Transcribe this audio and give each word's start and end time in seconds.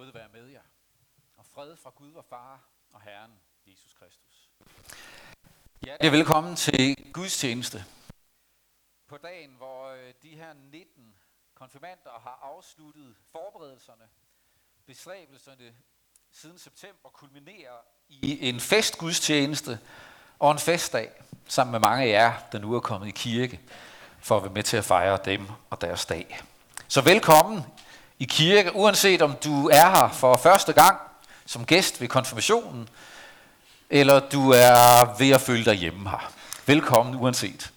nåde 0.00 0.14
være 0.14 0.28
med 0.32 0.46
jer, 0.46 0.60
og 1.36 1.44
fred 1.54 1.76
fra 1.76 1.90
Gud 1.96 2.12
og 2.12 2.24
Far 2.24 2.60
og 2.92 3.00
Herren 3.02 3.30
Jesus 3.66 3.92
Kristus. 3.92 4.50
Ja, 5.86 5.96
er 6.00 6.10
velkommen 6.10 6.56
til 6.56 6.96
gudstjeneste. 7.12 7.84
På 9.08 9.16
dagen, 9.16 9.50
hvor 9.50 9.88
øh, 9.88 10.12
de 10.22 10.28
her 10.28 10.52
19 10.52 11.14
konfirmander 11.54 12.10
har 12.10 12.38
afsluttet 12.56 13.14
forberedelserne, 13.32 14.04
bestræbelserne 14.86 15.74
siden 16.32 16.58
september 16.58 17.08
kulminerer 17.08 17.78
i 18.08 18.48
en 18.48 18.60
festgudstjeneste 18.60 19.78
og 20.38 20.52
en 20.52 20.58
festdag, 20.58 21.10
sammen 21.46 21.72
med 21.72 21.80
mange 21.80 22.04
af 22.04 22.08
jer, 22.08 22.32
der 22.52 22.58
nu 22.58 22.74
er 22.74 22.80
kommet 22.80 23.08
i 23.08 23.10
kirke, 23.10 23.60
for 24.18 24.36
at 24.36 24.42
være 24.42 24.52
med 24.52 24.62
til 24.62 24.76
at 24.76 24.84
fejre 24.84 25.18
dem 25.24 25.46
og 25.70 25.80
deres 25.80 26.06
dag. 26.06 26.40
Så 26.88 27.00
velkommen 27.00 27.64
i 28.20 28.24
kirke, 28.24 28.76
uanset 28.76 29.22
om 29.22 29.36
du 29.44 29.68
er 29.68 29.90
her 29.90 30.08
for 30.12 30.36
første 30.36 30.72
gang 30.72 30.98
som 31.46 31.64
gæst 31.64 32.00
ved 32.00 32.08
konfirmationen, 32.08 32.88
eller 33.90 34.20
du 34.20 34.50
er 34.50 35.18
ved 35.18 35.30
at 35.30 35.40
føle 35.40 35.64
dig 35.64 35.74
hjemme 35.74 36.10
her. 36.10 36.32
Velkommen 36.66 37.14
uanset. 37.14 37.70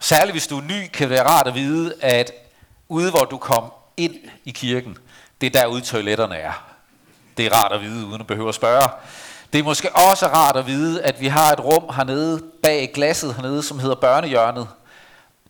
Særligt 0.00 0.34
hvis 0.34 0.46
du 0.46 0.58
er 0.58 0.62
ny, 0.62 0.88
kan 0.92 1.08
det 1.08 1.10
være 1.10 1.26
rart 1.28 1.46
at 1.46 1.54
vide, 1.54 1.94
at 2.00 2.32
ude 2.88 3.10
hvor 3.10 3.24
du 3.24 3.38
kom 3.38 3.72
ind 3.96 4.14
i 4.44 4.50
kirken, 4.50 4.98
det 5.40 5.46
er 5.46 5.60
derude 5.60 5.80
toiletterne 5.80 6.36
er. 6.36 6.52
Det 7.36 7.46
er 7.46 7.54
rart 7.54 7.72
at 7.72 7.80
vide, 7.80 8.06
uden 8.06 8.20
at 8.20 8.26
behøve 8.26 8.48
at 8.48 8.54
spørge. 8.54 8.88
Det 9.52 9.58
er 9.58 9.62
måske 9.62 9.96
også 9.96 10.26
rart 10.26 10.56
at 10.56 10.66
vide, 10.66 11.02
at 11.02 11.20
vi 11.20 11.26
har 11.26 11.52
et 11.52 11.60
rum 11.60 11.94
hernede 11.94 12.42
bag 12.62 12.90
glasset 12.94 13.34
hernede, 13.34 13.62
som 13.62 13.78
hedder 13.78 13.96
børnehjørnet. 13.96 14.68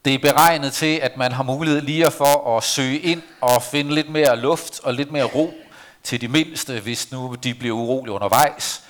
Det 0.08 0.14
er 0.14 0.32
beregnet 0.32 0.72
til, 0.72 0.96
at 0.96 1.16
man 1.16 1.32
har 1.32 1.42
mulighed 1.42 1.80
lige 1.80 2.10
for 2.10 2.56
at 2.56 2.64
søge 2.64 2.98
ind 2.98 3.22
og 3.40 3.62
finde 3.62 3.94
lidt 3.94 4.10
mere 4.10 4.36
luft 4.36 4.80
og 4.80 4.94
lidt 4.94 5.12
mere 5.12 5.24
ro 5.24 5.54
til 6.02 6.20
de 6.20 6.28
mindste, 6.28 6.80
hvis 6.80 7.12
nu 7.12 7.36
de 7.42 7.54
bliver 7.54 7.76
urolige 7.76 8.12
undervejs. 8.12 8.82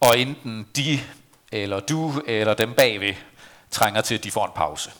Og 0.00 0.18
enten 0.18 0.66
de, 0.76 1.00
eller 1.52 1.80
du, 1.80 2.22
eller 2.26 2.54
dem 2.54 2.74
bagved 2.74 3.14
trænger 3.70 4.00
til, 4.00 4.14
at 4.14 4.24
de 4.24 4.30
får 4.30 4.46
en 4.46 4.52
pause. 4.54 4.90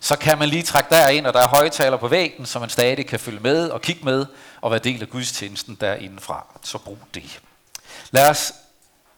Så 0.00 0.16
kan 0.16 0.38
man 0.38 0.48
lige 0.48 0.62
trække 0.62 0.90
derind, 0.90 1.26
og 1.26 1.34
der 1.34 1.40
er 1.40 1.48
højtaler 1.48 1.96
på 1.96 2.08
væggen, 2.08 2.46
så 2.46 2.58
man 2.58 2.68
stadig 2.68 3.06
kan 3.06 3.20
følge 3.20 3.40
med 3.40 3.70
og 3.70 3.82
kigge 3.82 4.04
med 4.04 4.26
og 4.60 4.70
være 4.70 4.80
del 4.80 5.02
af 5.02 5.10
gudstjenesten 5.10 5.74
derindefra. 5.80 6.46
Så 6.62 6.78
brug 6.78 6.98
det. 7.14 7.40
Lad 8.10 8.30
os 8.30 8.52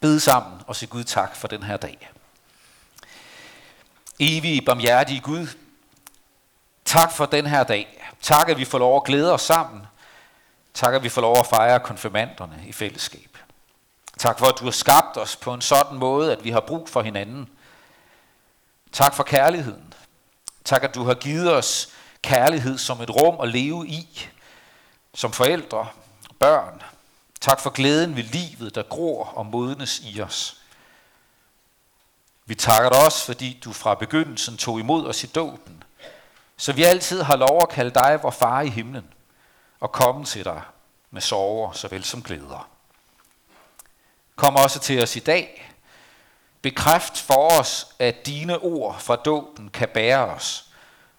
bede 0.00 0.20
sammen 0.20 0.60
og 0.66 0.76
sige 0.76 0.88
Gud 0.88 1.04
tak 1.04 1.36
for 1.36 1.48
den 1.48 1.62
her 1.62 1.76
dag. 1.76 2.10
Evige, 4.20 4.62
barmhjertige 4.62 5.20
Gud, 5.20 5.46
tak 6.86 7.12
for 7.12 7.26
den 7.26 7.46
her 7.46 7.64
dag. 7.64 8.12
Tak, 8.22 8.48
at 8.48 8.58
vi 8.58 8.64
får 8.64 8.78
lov 8.78 8.96
at 8.96 9.04
glæde 9.04 9.32
os 9.32 9.42
sammen. 9.42 9.86
Tak, 10.74 10.94
at 10.94 11.02
vi 11.02 11.08
får 11.08 11.20
lov 11.20 11.38
at 11.38 11.46
fejre 11.46 11.80
konfirmanderne 11.80 12.62
i 12.66 12.72
fællesskab. 12.72 13.38
Tak 14.18 14.38
for, 14.38 14.46
at 14.46 14.58
du 14.58 14.64
har 14.64 14.70
skabt 14.70 15.16
os 15.16 15.36
på 15.36 15.54
en 15.54 15.60
sådan 15.60 15.98
måde, 15.98 16.32
at 16.32 16.44
vi 16.44 16.50
har 16.50 16.60
brug 16.60 16.88
for 16.88 17.02
hinanden. 17.02 17.48
Tak 18.92 19.14
for 19.14 19.22
kærligheden. 19.22 19.94
Tak, 20.64 20.84
at 20.84 20.94
du 20.94 21.04
har 21.04 21.14
givet 21.14 21.54
os 21.54 21.88
kærlighed 22.22 22.78
som 22.78 23.00
et 23.00 23.10
rum 23.10 23.40
at 23.40 23.48
leve 23.48 23.88
i, 23.88 24.28
som 25.14 25.32
forældre, 25.32 25.88
børn. 26.38 26.82
Tak 27.40 27.60
for 27.60 27.70
glæden 27.70 28.16
ved 28.16 28.22
livet, 28.22 28.74
der 28.74 28.82
gror 28.82 29.24
og 29.24 29.46
modnes 29.46 30.00
i 30.04 30.20
os. 30.20 30.56
Vi 32.46 32.54
takker 32.54 32.90
dig 32.90 33.04
også, 33.04 33.24
fordi 33.24 33.60
du 33.64 33.72
fra 33.72 33.94
begyndelsen 33.94 34.56
tog 34.56 34.80
imod 34.80 35.06
os 35.06 35.24
i 35.24 35.26
dåben, 35.26 35.84
så 36.56 36.72
vi 36.72 36.84
altid 36.84 37.22
har 37.22 37.36
lov 37.36 37.58
at 37.62 37.68
kalde 37.68 37.90
dig 37.90 38.18
vor 38.22 38.30
far 38.30 38.60
i 38.60 38.68
himlen 38.68 39.12
og 39.80 39.92
komme 39.92 40.24
til 40.24 40.44
dig 40.44 40.62
med 41.10 41.20
sorger 41.20 41.72
såvel 41.72 42.04
som 42.04 42.22
glæder. 42.22 42.68
Kom 44.36 44.56
også 44.56 44.80
til 44.80 45.02
os 45.02 45.16
i 45.16 45.20
dag. 45.20 45.72
Bekræft 46.62 47.18
for 47.18 47.60
os, 47.60 47.86
at 47.98 48.26
dine 48.26 48.58
ord 48.58 49.00
fra 49.00 49.16
dåben 49.16 49.70
kan 49.70 49.88
bære 49.94 50.26
os, 50.26 50.64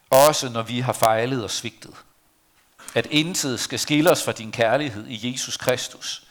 også 0.10 0.50
når 0.50 0.62
vi 0.62 0.80
har 0.80 0.94
fejlet 0.94 1.44
og 1.44 1.52
svigtet. 1.52 1.94
At 2.96 3.06
intet 3.06 3.60
skal 3.60 3.80
skille 3.80 4.12
os 4.12 4.24
fra 4.24 4.32
din 4.32 4.52
kærlighed 4.52 5.08
i 5.08 5.32
Jesus 5.32 5.58
Kristus. 5.58 6.24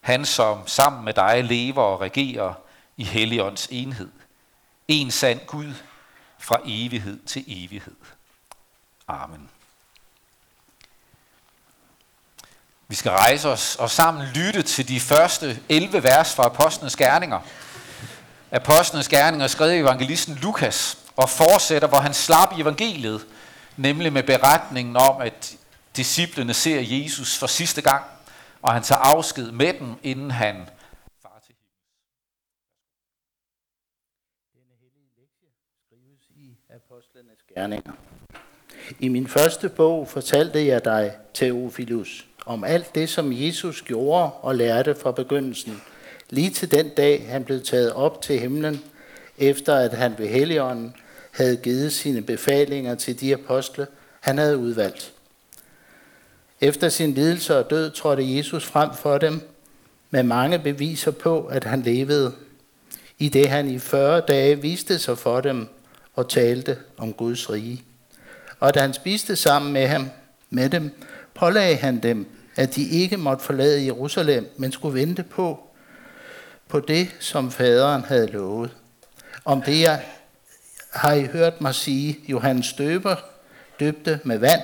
Han, 0.00 0.24
som 0.24 0.66
sammen 0.66 1.04
med 1.04 1.12
dig 1.12 1.44
lever 1.44 1.82
og 1.82 2.00
regerer 2.00 2.54
i 2.96 3.04
Helligånds 3.04 3.68
enhed. 3.70 4.10
En 4.88 5.10
sand 5.10 5.40
Gud 5.46 5.74
fra 6.38 6.60
evighed 6.64 7.26
til 7.26 7.44
evighed. 7.46 7.96
Amen. 9.12 9.50
Vi 12.88 12.94
skal 12.94 13.10
rejse 13.10 13.48
os 13.48 13.76
og 13.76 13.90
sammen 13.90 14.26
lytte 14.26 14.62
til 14.62 14.88
de 14.88 15.00
første 15.00 15.62
11 15.68 16.02
vers 16.02 16.34
fra 16.34 16.44
Apostlenes 16.44 16.96
Gerninger. 16.96 17.40
Apostlenes 18.50 19.08
Gerninger 19.08 19.46
skrev 19.46 19.84
evangelisten 19.84 20.34
Lukas 20.34 20.98
og 21.16 21.28
fortsætter, 21.28 21.88
hvor 21.88 21.98
han 21.98 22.14
slap 22.14 22.52
i 22.58 22.60
evangeliet, 22.60 23.26
nemlig 23.76 24.12
med 24.12 24.22
beretningen 24.22 24.96
om, 24.96 25.20
at 25.20 25.56
disciplene 25.96 26.54
ser 26.54 26.80
Jesus 26.80 27.38
for 27.38 27.46
sidste 27.46 27.82
gang, 27.82 28.04
og 28.62 28.72
han 28.72 28.82
tager 28.82 28.98
afsked 28.98 29.50
med 29.50 29.74
dem, 29.74 29.94
inden 30.02 30.30
han 30.30 30.68
far 31.22 31.42
til 31.46 31.54
Denne 34.54 34.74
hellige 34.82 35.08
lektie 35.20 35.48
skrives 35.86 36.22
i 36.30 36.56
Apostlenes 36.74 37.38
Gerninger. 37.54 37.92
I 39.00 39.08
min 39.08 39.28
første 39.28 39.68
bog 39.68 40.08
fortalte 40.08 40.66
jeg 40.66 40.84
dig, 40.84 41.12
Theophilus, 41.34 42.26
om 42.46 42.64
alt 42.64 42.94
det, 42.94 43.08
som 43.08 43.32
Jesus 43.32 43.82
gjorde 43.82 44.30
og 44.32 44.54
lærte 44.54 44.94
fra 44.94 45.12
begyndelsen, 45.12 45.82
lige 46.30 46.50
til 46.50 46.70
den 46.70 46.88
dag, 46.88 47.26
han 47.28 47.44
blev 47.44 47.62
taget 47.62 47.92
op 47.92 48.22
til 48.22 48.38
himlen, 48.38 48.82
efter 49.38 49.74
at 49.74 49.94
han 49.94 50.14
ved 50.18 50.28
Helligånden 50.28 50.94
havde 51.30 51.56
givet 51.56 51.92
sine 51.92 52.22
befalinger 52.22 52.94
til 52.94 53.20
de 53.20 53.34
apostle, 53.34 53.86
han 54.20 54.38
havde 54.38 54.58
udvalgt. 54.58 55.12
Efter 56.60 56.88
sin 56.88 57.14
lidelse 57.14 57.58
og 57.58 57.70
død 57.70 57.90
trådte 57.90 58.36
Jesus 58.36 58.64
frem 58.64 58.94
for 58.94 59.18
dem 59.18 59.40
med 60.10 60.22
mange 60.22 60.58
beviser 60.58 61.10
på, 61.10 61.44
at 61.46 61.64
han 61.64 61.82
levede, 61.82 62.32
i 63.18 63.28
det 63.28 63.48
han 63.48 63.70
i 63.70 63.78
40 63.78 64.20
dage 64.20 64.62
viste 64.62 64.98
sig 64.98 65.18
for 65.18 65.40
dem 65.40 65.68
og 66.14 66.28
talte 66.28 66.78
om 66.96 67.12
Guds 67.12 67.50
rige. 67.50 67.84
Og 68.62 68.74
da 68.74 68.80
han 68.80 68.92
spiste 68.92 69.36
sammen 69.36 69.72
med, 69.72 69.86
ham, 69.86 70.10
med 70.50 70.70
dem, 70.70 70.90
pålagde 71.34 71.76
han 71.76 72.00
dem, 72.00 72.26
at 72.56 72.74
de 72.74 72.88
ikke 72.88 73.16
måtte 73.16 73.44
forlade 73.44 73.86
Jerusalem, 73.86 74.54
men 74.56 74.72
skulle 74.72 75.00
vente 75.00 75.22
på, 75.22 75.60
på 76.68 76.80
det, 76.80 77.08
som 77.20 77.50
faderen 77.50 78.04
havde 78.04 78.26
lovet. 78.26 78.70
Om 79.44 79.62
det 79.62 79.80
jeg 79.80 80.02
har 80.92 81.12
I 81.12 81.24
hørt 81.26 81.60
mig 81.60 81.74
sige, 81.74 82.18
Johannes 82.28 82.72
døber 82.72 83.16
døbte 83.80 84.20
med 84.24 84.38
vand, 84.38 84.62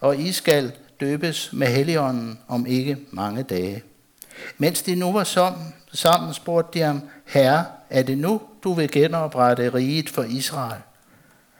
og 0.00 0.18
I 0.18 0.32
skal 0.32 0.72
døbes 1.00 1.52
med 1.52 1.66
Helligånden 1.66 2.38
om 2.48 2.66
ikke 2.66 2.96
mange 3.10 3.42
dage. 3.42 3.82
Mens 4.58 4.82
de 4.82 4.94
nu 4.94 5.12
var 5.12 5.24
sammen, 5.24 5.74
sammen 5.92 6.34
spurgte 6.34 6.78
de 6.78 6.84
ham, 6.84 7.02
Herre, 7.24 7.64
er 7.90 8.02
det 8.02 8.18
nu, 8.18 8.42
du 8.64 8.72
vil 8.72 8.90
genoprette 8.90 9.74
riget 9.74 10.08
for 10.08 10.22
Israel? 10.22 10.82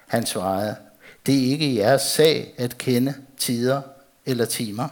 Han 0.06 0.26
svarede, 0.26 0.76
det 1.28 1.46
er 1.46 1.50
ikke 1.50 1.74
jeres 1.76 2.02
sag 2.02 2.54
at 2.56 2.78
kende 2.78 3.14
tider 3.38 3.80
eller 4.26 4.44
timer, 4.44 4.88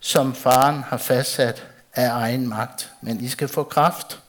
som 0.00 0.34
faren 0.34 0.82
har 0.82 0.96
fastsat 0.96 1.66
af 1.94 2.08
egen 2.10 2.48
magt. 2.48 2.92
Men 3.00 3.20
I 3.20 3.28
skal 3.28 3.48
få 3.48 3.62
kraft, 3.62 4.20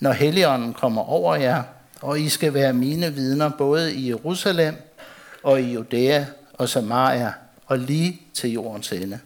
når 0.00 0.12
Helligånden 0.12 0.74
kommer 0.74 1.02
over 1.02 1.36
jer, 1.36 1.62
og 2.00 2.20
I 2.20 2.28
skal 2.28 2.54
være 2.54 2.72
mine 2.72 3.14
vidner 3.14 3.50
både 3.58 3.94
i 3.94 4.08
Jerusalem 4.08 4.76
og 5.42 5.60
i 5.60 5.72
Judæa 5.72 6.24
og 6.52 6.68
Samaria 6.68 7.32
og 7.66 7.78
lige 7.78 8.20
til 8.34 8.50
jordens 8.52 8.92
ende. 8.92 9.18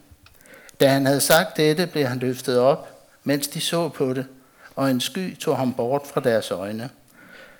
Da 0.79 0.87
han 0.87 1.05
havde 1.05 1.21
sagt 1.21 1.57
dette, 1.57 1.87
blev 1.87 2.05
han 2.05 2.19
løftet 2.19 2.59
op, 2.59 3.07
mens 3.23 3.47
de 3.47 3.61
så 3.61 3.89
på 3.89 4.13
det, 4.13 4.25
og 4.75 4.91
en 4.91 5.01
sky 5.01 5.37
tog 5.37 5.57
ham 5.57 5.73
bort 5.73 6.01
fra 6.13 6.21
deres 6.21 6.51
øjne. 6.51 6.89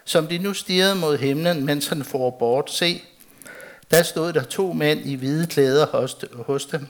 Som 0.08 0.28
de 0.28 0.38
nu 0.38 0.54
stirrede 0.54 0.96
mod 0.96 1.18
himlen, 1.18 1.66
mens 1.66 1.88
han 1.88 2.04
får 2.04 2.30
bort, 2.30 2.72
se, 2.72 3.02
der 3.92 4.04
stod 4.04 4.34
der 4.34 4.44
to 4.44 4.74
mænd 4.74 5.00
i 5.06 5.16
hvide 5.16 5.48
klæder 5.48 5.86
hos, 5.86 6.18
hos 6.34 6.66
dem. 6.66 6.88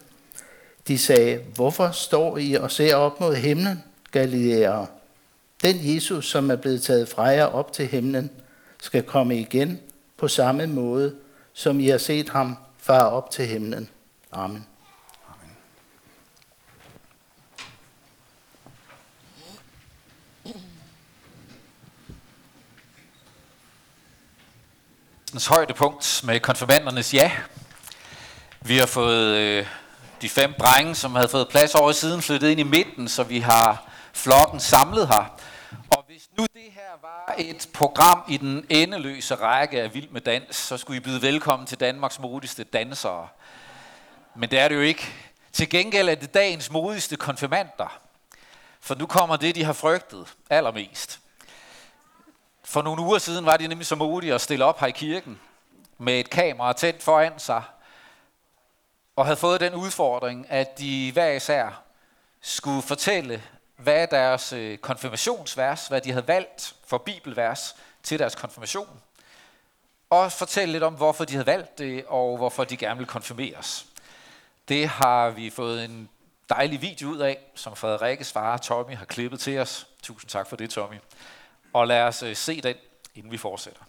De 0.88 0.98
sagde, 0.98 1.40
hvorfor 1.56 1.92
står 1.92 2.38
I 2.38 2.54
og 2.54 2.72
ser 2.72 2.96
op 2.96 3.20
mod 3.20 3.36
himlen, 3.36 3.84
Galileere? 4.12 4.88
Den 5.64 5.96
Jesus, 5.96 6.30
som 6.30 6.52
er 6.52 6.56
blevet 6.56 6.82
taget 6.82 7.10
fra 7.10 7.24
jer 7.24 7.46
op 7.46 7.74
til 7.74 7.88
himlen, 7.88 8.30
skal 8.82 9.04
komme 9.04 9.40
igen 9.40 9.80
på 10.18 10.28
samme 10.28 10.68
måde, 10.68 11.16
som 11.54 11.80
I 11.80 11.88
har 11.88 11.98
set 11.98 12.30
ham 12.30 12.58
far 12.78 13.04
op 13.04 13.32
til 13.32 13.46
himlen. 13.46 13.90
Amen. 14.32 14.66
Højdepunkt 25.46 26.22
med 26.24 26.40
konfirmandernes 26.40 27.14
ja. 27.14 27.32
Vi 28.62 28.78
har 28.78 28.86
fået 28.86 29.36
øh, 29.36 29.66
de 30.22 30.30
fem 30.30 30.54
drenge, 30.60 30.96
som 30.96 31.16
havde 31.16 31.28
fået 31.28 31.48
plads 31.50 31.76
over 31.76 31.90
i 31.90 31.94
siden, 31.94 32.22
flyttet 32.22 32.50
ind 32.50 32.60
i 32.60 32.64
midten, 32.64 33.08
så 33.08 33.24
vi 33.24 33.40
har 33.40 33.90
flokken 34.14 34.60
samlet 34.60 35.08
her. 35.08 35.40
Og 35.90 36.04
hvis 36.08 36.30
nu 36.38 36.46
det 36.54 36.72
her 36.72 37.02
var 37.02 37.36
et 37.38 37.70
program 37.74 38.24
i 38.28 38.38
den 38.38 38.66
endeløse 38.70 39.36
række 39.36 39.82
af 39.82 39.94
Vild 39.94 40.10
med 40.10 40.22
Dans, 40.22 40.56
så 40.56 40.78
skulle 40.78 40.98
I 40.98 41.00
byde 41.00 41.22
velkommen 41.22 41.68
til 41.68 41.80
Danmarks 41.80 42.20
modigste 42.20 42.64
dansere. 42.64 43.28
Men 44.36 44.52
det 44.52 44.60
er 44.60 44.68
det 44.68 44.76
jo 44.76 44.82
ikke. 44.82 45.08
Til 45.54 45.70
gengæld 45.70 46.10
er 46.10 46.16
det 46.16 46.34
dagens 46.34 46.72
modigste 46.72 47.16
konfirmander. 47.16 48.00
For 48.82 48.96
nu 48.96 49.06
kommer 49.06 49.36
det, 49.36 49.56
de 49.56 49.64
har 49.64 49.74
frygtet 49.74 50.34
allermest. 50.50 51.20
For 52.70 52.82
nogle 52.82 53.02
uger 53.02 53.18
siden 53.18 53.46
var 53.46 53.58
de 53.58 53.68
nemlig 53.68 53.88
så 53.88 53.96
modige 53.96 54.34
at 54.34 54.42
stille 54.42 54.66
op 54.66 54.80
her 54.80 54.88
i 54.88 54.92
kirken 54.92 55.40
med 55.98 56.20
et 56.20 56.30
kamera 56.30 56.74
tændt 56.74 57.04
foran 57.04 57.40
sig, 57.40 57.64
og 59.16 59.26
havde 59.26 59.38
fået 59.38 59.60
den 59.62 59.74
udfordring, 59.74 60.46
at 60.50 60.80
de 60.80 61.12
hver 61.12 61.32
især 61.32 61.82
skulle 62.42 62.82
fortælle, 62.82 63.44
hvad 63.78 64.08
deres 64.08 64.54
øh, 64.54 64.78
konfirmationsvers, 64.78 65.88
hvad 65.88 66.02
de 66.02 66.12
havde 66.12 66.28
valgt 66.28 66.76
for 66.88 66.98
bibelvers 66.98 67.76
til 68.04 68.20
deres 68.20 68.36
konfirmation, 68.36 69.02
og 70.10 70.32
fortælle 70.32 70.72
lidt 70.72 70.84
om, 70.84 70.94
hvorfor 70.94 71.26
de 71.26 71.34
havde 71.34 71.48
valgt 71.48 71.78
det, 71.78 72.06
og 72.08 72.38
hvorfor 72.38 72.64
de 72.64 72.78
gerne 72.78 72.98
ville 72.98 73.10
konfirmeres. 73.10 73.86
Det 74.68 74.88
har 74.88 75.30
vi 75.30 75.50
fået 75.50 75.86
en 75.86 76.10
dejlig 76.50 76.82
video 76.82 77.10
ud 77.10 77.18
af, 77.18 77.38
som 77.56 77.76
Frederikkes 77.76 78.32
far 78.32 78.58
Tommy 78.58 78.96
har 78.96 79.06
klippet 79.06 79.40
til 79.40 79.60
os. 79.60 79.88
Tusind 80.04 80.30
tak 80.30 80.48
for 80.48 80.56
det, 80.56 80.70
Tommy. 80.70 80.96
Og 81.74 81.88
lad 81.88 82.02
os 82.02 82.24
øh, 82.24 82.36
se 82.36 82.62
den, 82.62 82.76
inden 83.16 83.32
vi 83.32 83.38
fortsætter. 83.38 83.82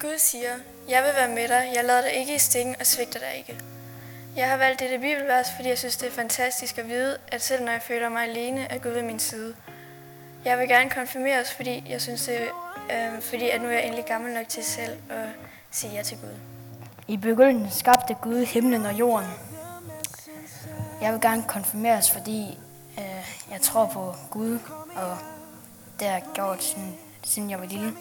Gud 0.00 0.18
siger, 0.18 0.58
jeg 0.88 1.02
vil 1.02 1.12
være 1.14 1.28
med 1.28 1.48
dig, 1.48 1.72
jeg 1.74 1.84
lader 1.84 2.02
dig 2.02 2.12
ikke 2.12 2.34
i 2.34 2.38
stikken 2.38 2.76
og 2.80 2.86
svigter 2.86 3.18
dig 3.18 3.34
ikke. 3.38 3.60
Jeg 4.36 4.48
har 4.48 4.56
valgt 4.56 4.80
dette 4.80 4.98
bibelvers, 4.98 5.46
fordi 5.56 5.68
jeg 5.68 5.78
synes, 5.78 5.96
det 5.96 6.06
er 6.08 6.12
fantastisk 6.12 6.78
at 6.78 6.88
vide, 6.88 7.18
at 7.28 7.42
selv 7.42 7.64
når 7.64 7.72
jeg 7.72 7.82
føler 7.82 8.08
mig 8.08 8.22
alene, 8.22 8.60
er 8.60 8.78
Gud 8.78 8.90
ved 8.90 9.02
min 9.02 9.18
side. 9.18 9.56
Jeg 10.44 10.58
vil 10.58 10.68
gerne 10.68 10.90
konfirmeres, 10.90 11.52
fordi 11.52 11.84
jeg 11.88 12.00
synes, 12.00 12.24
det, 12.24 12.38
øh, 12.90 13.22
fordi 13.22 13.50
at 13.50 13.60
nu 13.60 13.68
er 13.68 13.72
jeg 13.72 13.84
endelig 13.84 14.04
gammel 14.04 14.34
nok 14.34 14.48
til 14.48 14.64
selv 14.64 14.96
at 15.10 15.28
sige 15.70 15.92
ja 15.92 16.02
til 16.02 16.18
Gud. 16.18 16.36
I 17.08 17.16
begyndelsen 17.16 17.78
skabte 17.78 18.14
Gud 18.14 18.44
himlen 18.44 18.86
og 18.86 18.94
jorden. 18.94 19.28
Jeg 21.00 21.12
vil 21.12 21.20
gerne 21.20 21.42
konfirmeres, 21.42 22.10
fordi 22.10 22.58
øh, 22.98 23.48
jeg 23.50 23.60
tror 23.60 23.86
på 23.86 24.14
Gud, 24.30 24.58
og 24.96 25.16
det 26.00 26.08
har 26.08 26.14
jeg 26.14 26.22
gjort, 26.34 26.62
siden, 26.64 26.94
siden 27.24 27.50
jeg 27.50 27.58
var 27.58 27.66
lille. 27.66 27.92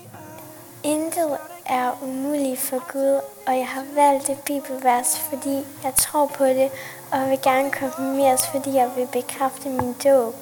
Intet 0.83 1.37
er 1.65 2.03
umuligt 2.03 2.59
for 2.59 2.91
Gud, 2.91 3.21
og 3.47 3.57
jeg 3.57 3.67
har 3.67 3.85
valgt 3.95 4.27
det 4.27 4.39
bibelvers, 4.45 5.19
fordi 5.19 5.65
jeg 5.83 5.95
tror 5.95 6.27
på 6.27 6.45
det, 6.45 6.71
og 7.11 7.19
jeg 7.19 7.29
vil 7.29 7.39
gerne 7.43 7.71
konfirmeres, 7.71 8.47
fordi 8.47 8.73
jeg 8.73 8.91
vil 8.95 9.07
bekræfte 9.11 9.69
min 9.69 9.95
dåb. 10.03 10.35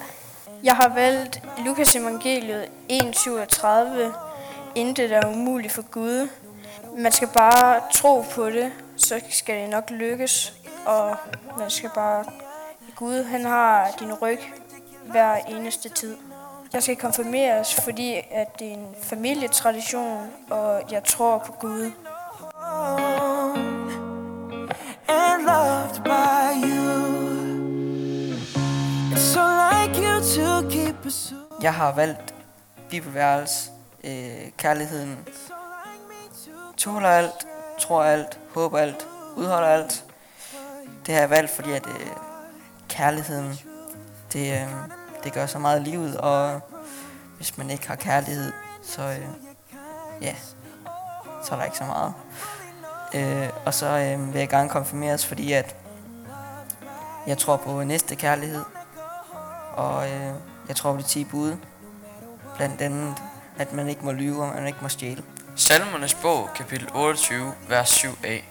Jeg 0.63 0.75
har 0.75 0.89
valgt 0.89 1.41
Lukas 1.65 1.95
evangeliet 1.95 2.69
1.37. 2.91 3.67
Intet 4.75 5.11
er 5.11 5.27
umuligt 5.27 5.73
for 5.73 5.81
Gud. 5.91 6.29
Man 6.97 7.11
skal 7.11 7.27
bare 7.33 7.81
tro 7.93 8.25
på 8.31 8.49
det, 8.49 8.71
så 8.97 9.21
skal 9.29 9.61
det 9.61 9.69
nok 9.69 9.89
lykkes. 9.89 10.53
Og 10.85 11.15
man 11.57 11.69
skal 11.69 11.89
bare... 11.95 12.25
Gud, 12.95 13.23
han 13.23 13.45
har 13.45 13.91
din 13.99 14.13
ryg 14.13 14.39
hver 15.05 15.35
eneste 15.35 15.89
tid. 15.89 16.17
Jeg 16.73 16.83
skal 16.83 16.95
konfirmeres, 16.95 17.75
fordi 17.75 18.15
at 18.31 18.59
det 18.59 18.67
er 18.67 18.73
en 18.73 18.95
familietradition, 19.03 20.27
og 20.49 20.81
jeg 20.91 21.03
tror 21.03 21.37
på 21.37 21.51
Gud. 21.51 21.91
and 25.09 25.45
loved 25.45 26.03
by 26.03 26.53
you. 26.63 28.39
It's 29.11 29.21
so 29.21 29.68
jeg 31.61 31.73
har 31.73 31.95
valgt 31.95 32.33
bibelværelse, 32.89 33.71
øh, 34.03 34.51
kærligheden, 34.57 35.27
tåler 36.77 37.09
alt, 37.09 37.47
tror 37.79 38.03
alt, 38.03 38.39
håber 38.53 38.79
alt, 38.79 39.07
udholder 39.35 39.67
alt. 39.67 40.05
Det 41.05 41.13
har 41.13 41.21
jeg 41.21 41.29
valgt, 41.29 41.51
fordi 41.51 41.71
at 41.71 41.87
øh, 41.87 42.07
kærligheden, 42.89 43.59
det, 44.33 44.53
øh, 44.53 44.67
det 45.23 45.33
gør 45.33 45.45
så 45.45 45.59
meget 45.59 45.81
i 45.81 45.83
livet, 45.89 46.17
og 46.17 46.61
hvis 47.37 47.57
man 47.57 47.69
ikke 47.69 47.87
har 47.87 47.95
kærlighed, 47.95 48.51
så 48.83 49.01
øh, 49.01 49.27
ja, 50.21 50.35
så 51.43 51.53
er 51.55 51.57
der 51.57 51.65
ikke 51.65 51.77
så 51.77 51.85
meget. 51.85 52.13
Øh, 53.15 53.49
og 53.65 53.73
så 53.73 53.87
øh, 53.87 54.33
vil 54.33 54.39
jeg 54.39 54.49
gerne 54.49 54.69
konfirmeres, 54.69 55.25
fordi 55.25 55.53
at 55.53 55.75
jeg 57.27 57.37
tror 57.37 57.57
på 57.57 57.83
næste 57.83 58.15
kærlighed, 58.15 58.61
og 59.79 60.09
øh, 60.09 60.33
jeg 60.67 60.75
tror 60.75 60.93
på 60.93 60.97
de 60.97 61.03
10 61.03 61.23
bud. 61.23 61.55
Blandt 62.57 62.81
andet, 62.81 63.15
at 63.57 63.73
man 63.73 63.89
ikke 63.89 64.05
må 64.05 64.11
lyve, 64.11 64.43
og 64.43 64.55
man 64.55 64.67
ikke 64.67 64.79
må 64.81 64.89
stjæle. 64.89 65.23
Salmernes 65.55 66.13
bog, 66.13 66.49
kapitel 66.55 66.89
28, 66.95 67.53
vers 67.69 68.05
7a. 68.05 68.43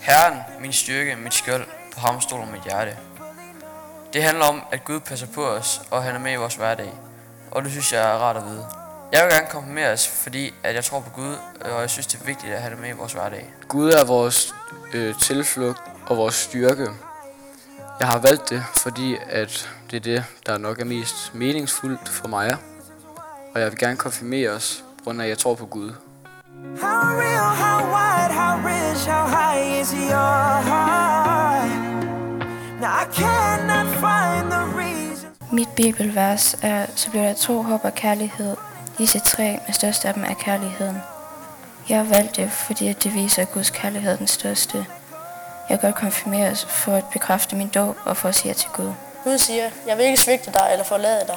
Herren, 0.00 0.38
min 0.60 0.72
styrke, 0.72 1.16
mit 1.16 1.34
skjold, 1.34 1.66
på 1.94 2.00
ham 2.00 2.20
stoler 2.20 2.46
mit 2.46 2.62
hjerte. 2.62 2.96
Det 4.12 4.22
handler 4.22 4.44
om, 4.44 4.62
at 4.72 4.84
Gud 4.84 5.00
passer 5.00 5.26
på 5.34 5.46
os, 5.46 5.82
og 5.90 6.02
han 6.02 6.14
er 6.14 6.18
med 6.18 6.32
i 6.32 6.36
vores 6.36 6.54
hverdag. 6.54 6.92
Og 7.50 7.62
det 7.62 7.70
synes 7.70 7.92
jeg 7.92 8.02
er 8.02 8.18
rart 8.18 8.36
at 8.36 8.44
vide. 8.44 8.66
Jeg 9.12 9.24
vil 9.24 9.32
gerne 9.32 9.46
konfirmeres, 9.50 10.08
fordi 10.08 10.54
at 10.62 10.74
jeg 10.74 10.84
tror 10.84 11.00
på 11.00 11.10
Gud, 11.10 11.34
og 11.60 11.80
jeg 11.80 11.90
synes 11.90 12.06
det 12.06 12.20
er 12.20 12.24
vigtigt, 12.24 12.52
at 12.52 12.62
han 12.62 12.72
er 12.72 12.76
med 12.76 12.88
i 12.88 12.92
vores 12.92 13.12
hverdag. 13.12 13.54
Gud 13.68 13.90
er 13.90 14.04
vores 14.04 14.54
øh, 14.92 15.18
tilflugt 15.18 15.82
og 16.06 16.16
vores 16.16 16.34
styrke. 16.34 16.88
Jeg 18.00 18.08
har 18.08 18.18
valgt 18.18 18.50
det, 18.50 18.64
fordi 18.74 19.16
at 19.30 19.70
det 19.90 19.96
er 19.96 20.00
det, 20.00 20.24
der 20.46 20.58
nok 20.58 20.80
er 20.80 20.84
mest 20.84 21.34
meningsfuldt 21.34 22.08
for 22.08 22.28
mig. 22.28 22.56
Og 23.54 23.60
jeg 23.60 23.70
vil 23.70 23.78
gerne 23.78 23.96
konfirmeres, 23.96 24.84
på 24.98 25.04
grund 25.04 25.20
af 25.20 25.24
at 25.24 25.28
jeg 25.28 25.38
tror 25.38 25.54
på 25.54 25.66
Gud. 25.66 25.92
How 26.80 27.18
real, 27.22 27.56
how 27.62 27.78
wide, 27.94 28.32
how 28.40 28.56
rich, 28.68 29.08
how 29.08 29.26
high 29.26 29.80
is 29.80 29.90
your 29.90 30.62
heart? 30.70 31.70
Now 32.80 32.90
I 33.02 33.06
cannot 33.12 33.86
find 33.86 34.50
the 34.50 34.78
reason. 34.78 35.28
Mit 35.52 35.68
bibelvers 35.76 36.56
er, 36.62 36.86
så 36.96 37.10
bliver 37.10 37.26
der 37.26 37.34
tro, 37.34 37.62
håb 37.62 37.80
og 37.84 37.94
kærlighed. 37.94 38.56
Disse 38.98 39.18
tre, 39.18 39.58
men 39.66 39.74
størst 39.74 40.04
af 40.04 40.14
dem 40.14 40.24
er 40.24 40.34
kærligheden. 40.34 40.96
Jeg 41.88 41.96
har 41.96 42.04
valgt 42.04 42.36
det, 42.36 42.50
fordi 42.52 42.92
det 42.92 43.14
viser, 43.14 43.42
at 43.42 43.52
Guds 43.52 43.70
kærlighed 43.70 44.12
er 44.12 44.16
den 44.16 44.26
største. 44.26 44.86
Jeg 45.68 45.80
kan 45.80 45.88
godt 45.88 46.00
konfirmeres 46.00 46.64
for 46.64 46.92
at 46.92 47.04
bekræfte 47.12 47.56
min 47.56 47.68
dåb 47.68 47.96
og 48.04 48.16
for 48.16 48.28
at 48.28 48.34
sige 48.34 48.54
til 48.54 48.70
Gud. 48.74 48.92
Gud 49.26 49.38
siger, 49.38 49.70
jeg 49.86 49.96
vil 49.96 50.06
ikke 50.06 50.20
svigte 50.20 50.52
dig 50.52 50.68
eller 50.72 50.84
forlade 50.84 51.26
dig. 51.26 51.36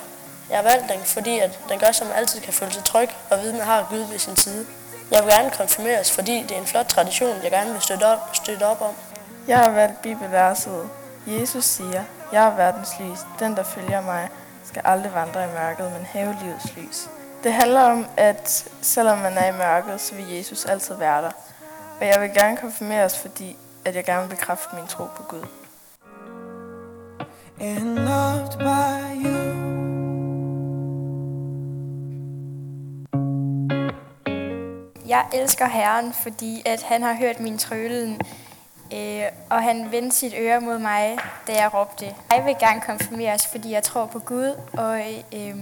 Jeg 0.50 0.58
har 0.58 0.64
valgt 0.64 0.90
den, 0.90 1.00
fordi 1.00 1.40
at 1.40 1.60
den 1.70 1.80
gør, 1.80 1.92
så 1.92 2.06
man 2.06 2.14
altid 2.14 2.42
kan 2.42 2.54
føle 2.54 2.72
sig 2.72 2.84
tryg 2.84 3.10
og 3.30 3.42
vide, 3.42 3.54
man 3.54 3.62
har 3.62 3.88
Gud 3.90 4.00
ved 4.00 4.20
sin 4.20 4.36
side. 4.36 4.66
Jeg 5.12 5.24
vil 5.24 5.32
gerne 5.32 5.50
konfirmeres, 5.50 6.12
fordi 6.12 6.44
det 6.44 6.52
er 6.52 6.62
en 6.62 6.66
flot 6.66 6.86
tradition, 6.86 7.44
jeg 7.44 7.52
gerne 7.52 7.72
vil 7.72 7.82
støtte 7.82 8.04
op, 8.04 8.30
støtte 8.34 8.64
op 8.64 8.82
om. 8.82 8.94
Jeg 9.48 9.58
har 9.58 9.70
valgt 9.70 10.02
bibelverset. 10.02 10.90
Jesus 11.28 11.64
siger, 11.64 12.04
jeg 12.32 12.46
er 12.46 12.56
verdens 12.56 12.90
lys. 13.00 13.20
Den, 13.40 13.56
der 13.56 13.64
følger 13.64 14.02
mig, 14.02 14.30
skal 14.66 14.82
aldrig 14.86 15.14
vandre 15.14 15.44
i 15.44 15.48
mørket, 15.48 15.92
men 15.92 16.06
have 16.06 16.38
livets 16.44 16.76
lys. 16.78 17.10
Det 17.44 17.54
handler 17.54 17.82
om, 17.82 18.06
at 18.18 18.66
selvom 18.82 19.18
man 19.18 19.38
er 19.38 19.48
i 19.48 19.58
mørket, 19.58 20.02
så 20.02 20.16
vil 20.16 20.36
Jesus 20.36 20.66
altid 20.66 20.96
være 20.96 21.22
der. 21.22 21.32
Og 22.00 22.08
jeg 22.08 22.22
vil 22.22 22.34
gerne 22.34 22.58
konfirmeres, 22.58 23.18
fordi 23.18 23.58
at 23.86 23.96
jeg 23.96 24.04
gerne 24.04 24.22
vil 24.28 24.36
bekræfte 24.36 24.76
min 24.76 24.88
tro 24.88 25.04
på 25.16 25.24
Gud. 25.24 25.59
And 27.62 27.96
loved 27.96 28.58
by 28.60 29.26
you. 29.26 29.60
Jeg 35.08 35.26
elsker 35.34 35.66
Herren, 35.66 36.14
fordi 36.14 36.62
at 36.66 36.84
han 36.84 37.04
har 37.04 37.14
hørt 37.14 37.40
min 37.40 37.58
trølen, 37.58 38.22
øh, 38.94 39.24
og 39.50 39.64
han 39.64 39.92
vendte 39.92 40.16
sit 40.16 40.34
øre 40.38 40.62
mod 40.62 40.80
mig, 40.80 41.18
da 41.48 41.54
jeg 41.54 41.74
råbte. 41.74 42.16
Jeg 42.32 42.46
vil 42.46 42.56
gerne 42.60 42.82
konfirmeres, 42.82 43.48
fordi 43.48 43.72
jeg 43.72 43.84
tror 43.84 44.06
på 44.06 44.20
Gud, 44.20 44.56
og 44.74 45.00
øh, 45.34 45.56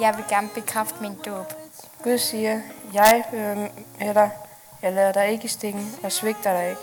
jeg 0.00 0.16
vil 0.16 0.24
gerne 0.28 0.48
bekræfte 0.54 1.02
min 1.02 1.14
dåb. 1.26 1.52
Gud 2.02 2.18
siger, 2.18 2.60
jeg 2.94 3.24
hører 3.30 3.54
med 3.98 4.14
dig. 4.14 4.30
Jeg 4.82 4.92
lader 4.92 5.12
dig 5.12 5.28
ikke 5.28 5.44
i 5.44 5.48
stikken 5.48 5.94
og 6.02 6.12
svigter 6.12 6.52
dig 6.52 6.70
ikke. 6.70 6.82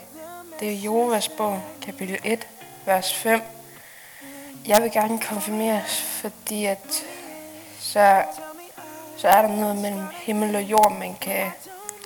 Det 0.60 0.68
er 0.68 0.82
Jehovas 0.84 1.30
bog, 1.30 1.60
kapitel 1.82 2.18
1, 2.24 2.48
vers 2.86 3.14
5. 3.14 3.42
Jeg 4.68 4.84
vil 4.84 4.92
gerne 4.92 5.20
konfirmeres, 5.20 6.02
fordi 6.02 6.66
at 6.66 7.04
så, 7.80 8.24
så 9.18 9.28
er 9.28 9.42
der 9.42 9.50
noget 9.50 9.76
mellem 9.76 10.06
himmel 10.14 10.56
og 10.56 10.64
jord, 10.64 10.92
man 11.00 11.16
kan 11.22 11.52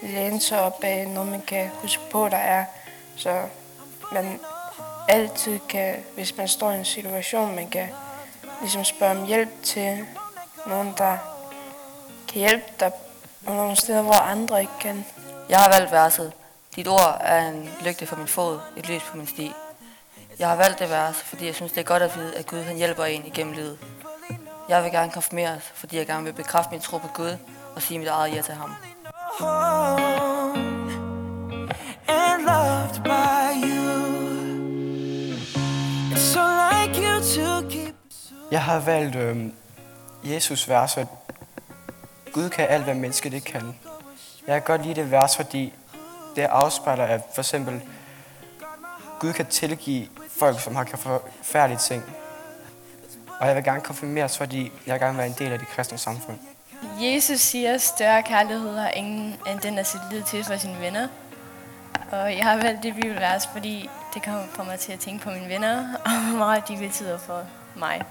læne 0.01 0.41
sig 0.41 0.61
op 0.61 0.83
af, 0.83 1.07
noget 1.07 1.31
man 1.31 1.41
kan 1.41 1.69
huske 1.81 2.03
på, 2.11 2.29
der 2.29 2.37
er. 2.37 2.65
Så 3.15 3.41
man, 4.11 4.39
altid 5.07 5.59
kan, 5.69 5.95
hvis 6.15 6.37
man 6.37 6.47
står 6.47 6.71
i 6.71 6.77
en 6.77 6.85
situation, 6.85 7.55
man 7.55 7.69
kan 7.69 7.87
ligesom 8.61 8.83
spørge 8.83 9.19
om 9.19 9.25
hjælp 9.25 9.63
til 9.63 10.05
nogen, 10.65 10.93
der 10.97 11.17
kan 12.27 12.39
hjælpe 12.39 12.65
dig 12.79 12.91
på 13.45 13.53
nogle 13.53 13.75
steder, 13.75 14.01
hvor 14.01 14.13
andre 14.13 14.61
ikke 14.61 14.79
kan. 14.81 15.05
Jeg 15.49 15.59
har 15.59 15.69
valgt 15.69 15.91
verset. 15.91 16.33
Dit 16.75 16.87
ord 16.87 17.17
er 17.21 17.47
en 17.49 17.69
lygte 17.81 18.05
for 18.05 18.15
min 18.15 18.27
fod, 18.27 18.59
et 18.77 18.87
lys 18.89 19.03
på 19.03 19.17
min 19.17 19.27
sti. 19.27 19.51
Jeg 20.41 20.49
har 20.49 20.55
valgt 20.55 20.79
det 20.79 20.89
vers, 20.89 21.15
fordi 21.15 21.45
jeg 21.45 21.55
synes, 21.55 21.71
det 21.71 21.79
er 21.79 21.83
godt 21.83 22.03
at 22.03 22.15
vide, 22.15 22.37
at 22.37 22.47
Gud 22.47 22.61
han 22.61 22.77
hjælper 22.77 23.03
en 23.05 23.25
igennem 23.25 23.53
livet. 23.53 23.77
Jeg 24.69 24.83
vil 24.83 24.91
gerne 24.91 25.11
konfirmeres, 25.11 25.63
fordi 25.73 25.97
jeg 25.97 26.07
gerne 26.07 26.23
vil 26.23 26.33
bekræfte 26.33 26.71
min 26.71 26.79
tro 26.81 26.97
på 26.97 27.07
Gud 27.07 27.37
og 27.75 27.81
sige 27.81 27.99
mit 27.99 28.07
eget 28.07 28.35
ja 28.35 28.41
til 28.41 28.53
ham. 28.53 28.75
and 32.07 32.43
loved 32.45 33.03
by 33.03 33.67
you. 33.67 33.91
It's 36.11 36.19
so 36.19 36.39
like 36.71 37.01
you 37.01 37.19
to 37.35 37.69
keep. 37.69 37.95
Jeg 38.51 38.63
har 38.63 38.79
valgt 38.79 39.15
øh, 39.15 39.45
Jesus 40.23 40.69
vers, 40.69 40.97
at 40.97 41.07
Gud 42.33 42.49
kan 42.49 42.67
alt, 42.69 42.83
hvad 42.83 42.95
mennesket 42.95 43.33
ikke 43.33 43.51
kan. 43.51 43.79
Jeg 44.47 44.61
kan 44.61 44.77
godt 44.77 44.87
lide 44.87 45.01
det 45.01 45.11
vers, 45.11 45.35
fordi 45.35 45.73
det 46.35 46.41
afspejler, 46.41 47.05
at 47.05 47.21
for 47.33 47.41
eksempel 47.41 47.81
Gud 49.19 49.33
kan 49.33 49.45
tilgive 49.45 50.07
folk, 50.41 50.59
som 50.59 50.75
har 50.75 50.83
gjort 50.83 50.99
forfærdelige 50.99 51.79
ting. 51.79 52.03
Og 53.39 53.47
jeg 53.47 53.55
vil 53.55 53.63
gerne 53.63 53.81
konfirmeres, 53.81 54.37
fordi 54.37 54.71
jeg 54.87 54.99
gerne 54.99 55.13
vil 55.13 55.17
være 55.17 55.27
en 55.27 55.35
del 55.39 55.51
af 55.51 55.59
det 55.59 55.67
kristne 55.67 55.97
samfund. 55.97 56.37
Jesus 56.99 57.39
siger, 57.39 57.77
større 57.77 58.23
kærlighed 58.23 58.77
har 58.77 58.89
ingen 58.89 59.35
end 59.49 59.59
den 59.59 59.77
at 59.77 59.87
sætte 59.87 60.05
lid 60.11 60.23
til 60.23 60.43
for 60.43 60.57
sine 60.57 60.79
venner. 60.79 61.07
Og 62.11 62.37
jeg 62.37 62.43
har 62.43 62.55
valgt 62.55 62.83
det 62.83 62.95
bibelvers, 62.95 63.47
fordi 63.47 63.89
det 64.13 64.23
kommer 64.23 64.43
for 64.53 64.63
mig 64.63 64.79
til 64.79 64.91
at 64.91 64.99
tænke 64.99 65.23
på 65.23 65.29
mine 65.29 65.49
venner, 65.49 65.77
og 66.05 66.11
hvor 66.11 66.37
meget 66.37 66.67
de 66.67 66.77
betyder 66.77 67.17
for 67.17 67.43
mig. 67.75 68.01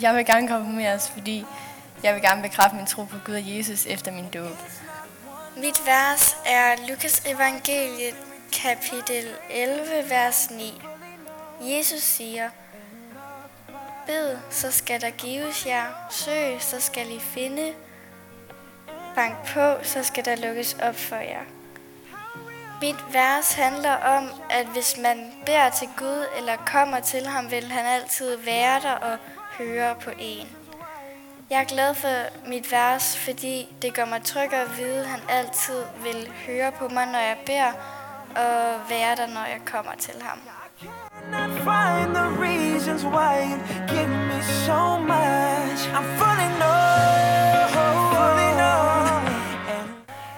Jeg 0.00 0.14
vil 0.14 0.26
gerne 0.26 0.48
konfirmeres, 0.48 1.10
fordi 1.10 1.46
jeg 2.02 2.14
vil 2.14 2.22
gerne 2.22 2.42
bekræfte 2.42 2.76
min 2.76 2.86
tro 2.86 3.04
på 3.04 3.16
Gud 3.26 3.34
og 3.34 3.56
Jesus 3.56 3.86
efter 3.86 4.12
min 4.12 4.28
dåb. 4.34 4.56
Mit 5.56 5.86
vers 5.86 6.36
er 6.46 6.88
Lukas 6.88 7.22
evangeliet 7.26 8.14
kapitel 8.52 9.24
11, 9.50 10.10
vers 10.10 10.50
9. 10.50 10.91
Jesus 11.62 12.02
siger, 12.02 12.50
Bed, 14.06 14.38
så 14.50 14.72
skal 14.72 15.00
der 15.00 15.10
gives 15.10 15.66
jer. 15.66 15.86
Søg, 16.10 16.62
så 16.62 16.80
skal 16.80 17.10
I 17.10 17.20
finde. 17.20 17.74
Bank 19.14 19.36
på, 19.54 19.74
så 19.82 20.02
skal 20.02 20.24
der 20.24 20.36
lukkes 20.36 20.76
op 20.82 20.96
for 20.96 21.16
jer. 21.16 21.42
Mit 22.82 23.12
vers 23.12 23.52
handler 23.52 23.94
om, 23.94 24.28
at 24.50 24.66
hvis 24.66 24.98
man 25.02 25.32
beder 25.46 25.70
til 25.70 25.88
Gud 25.96 26.26
eller 26.36 26.56
kommer 26.56 27.00
til 27.00 27.26
ham, 27.26 27.50
vil 27.50 27.72
han 27.72 27.86
altid 27.86 28.36
være 28.36 28.80
der 28.80 28.92
og 28.92 29.18
høre 29.58 29.94
på 29.94 30.10
en. 30.18 30.48
Jeg 31.50 31.60
er 31.60 31.64
glad 31.64 31.94
for 31.94 32.48
mit 32.48 32.72
vers, 32.72 33.18
fordi 33.18 33.74
det 33.82 33.94
gør 33.94 34.04
mig 34.04 34.22
tryg 34.24 34.52
at 34.52 34.78
vide, 34.78 35.00
at 35.00 35.06
han 35.06 35.20
altid 35.28 35.84
vil 36.02 36.32
høre 36.46 36.72
på 36.72 36.88
mig, 36.88 37.06
når 37.06 37.18
jeg 37.18 37.36
beder, 37.46 37.72
og 38.30 38.90
være 38.90 39.16
der, 39.16 39.26
når 39.26 39.44
jeg 39.44 39.60
kommer 39.66 39.94
til 39.94 40.22
ham. 40.22 40.38
Find 41.64 42.16
the 42.16 42.28
reasons 42.40 43.04
why 43.04 43.42
you 43.50 43.58
give 43.88 44.08
me 44.08 44.42
so 44.42 44.98
much. 44.98 45.80
I'm 45.96 46.06
fully 46.18 46.48
know, 46.58 47.68
falling 47.74 48.60
off. 48.60 49.22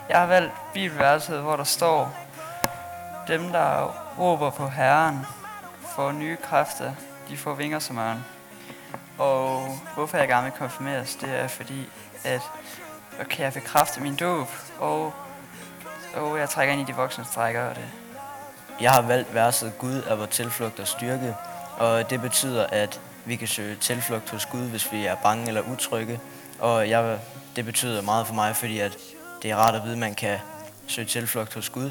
Jeg 0.08 0.18
har 0.20 0.26
valgt 0.26 0.52
bibelverset, 0.74 1.40
hvor 1.40 1.56
der 1.56 1.64
står, 1.64 2.14
dem 3.28 3.52
der 3.52 3.94
råber 4.18 4.50
på 4.50 4.68
Herren 4.68 5.26
får 5.96 6.12
nye 6.12 6.36
kræfter, 6.36 6.92
de 7.28 7.36
får 7.36 7.54
vinger 7.54 7.78
som 7.78 7.98
ørn. 7.98 8.24
Og 9.18 9.68
hvorfor 9.94 10.16
jeg 10.16 10.28
gerne 10.28 10.44
vil 10.44 10.52
konfirmeres, 10.52 11.16
det 11.16 11.40
er 11.40 11.48
fordi, 11.48 11.88
at 12.24 12.42
okay, 13.20 13.36
kan 13.36 13.44
jeg 13.44 13.52
bekræfte 13.52 14.00
min 14.00 14.16
dåb, 14.16 14.48
og, 14.78 15.14
og 16.16 16.38
jeg 16.38 16.48
trækker 16.48 16.74
ind 16.74 16.82
i 16.82 16.92
de 16.92 16.96
voksne 16.96 17.24
strækker 17.24 17.62
og 17.62 17.74
det. 17.74 18.03
Jeg 18.80 18.90
har 18.90 19.02
valgt 19.02 19.34
verset 19.34 19.72
Gud 19.78 20.02
er 20.08 20.14
vores 20.14 20.30
tilflugt 20.30 20.80
og 20.80 20.88
styrke, 20.88 21.34
og 21.78 22.10
det 22.10 22.20
betyder, 22.20 22.66
at 22.66 23.00
vi 23.24 23.36
kan 23.36 23.48
søge 23.48 23.76
tilflugt 23.76 24.30
hos 24.30 24.46
Gud, 24.46 24.68
hvis 24.68 24.92
vi 24.92 25.06
er 25.06 25.14
bange 25.14 25.48
eller 25.48 25.60
utrygge. 25.60 26.20
Og 26.58 26.90
jeg, 26.90 27.18
det 27.56 27.64
betyder 27.64 28.02
meget 28.02 28.26
for 28.26 28.34
mig, 28.34 28.56
fordi 28.56 28.78
at 28.80 28.96
det 29.42 29.50
er 29.50 29.56
rart 29.56 29.74
at 29.74 29.82
vide, 29.82 29.92
at 29.92 29.98
man 29.98 30.14
kan 30.14 30.38
søge 30.86 31.06
tilflugt 31.06 31.54
hos 31.54 31.68
Gud. 31.68 31.90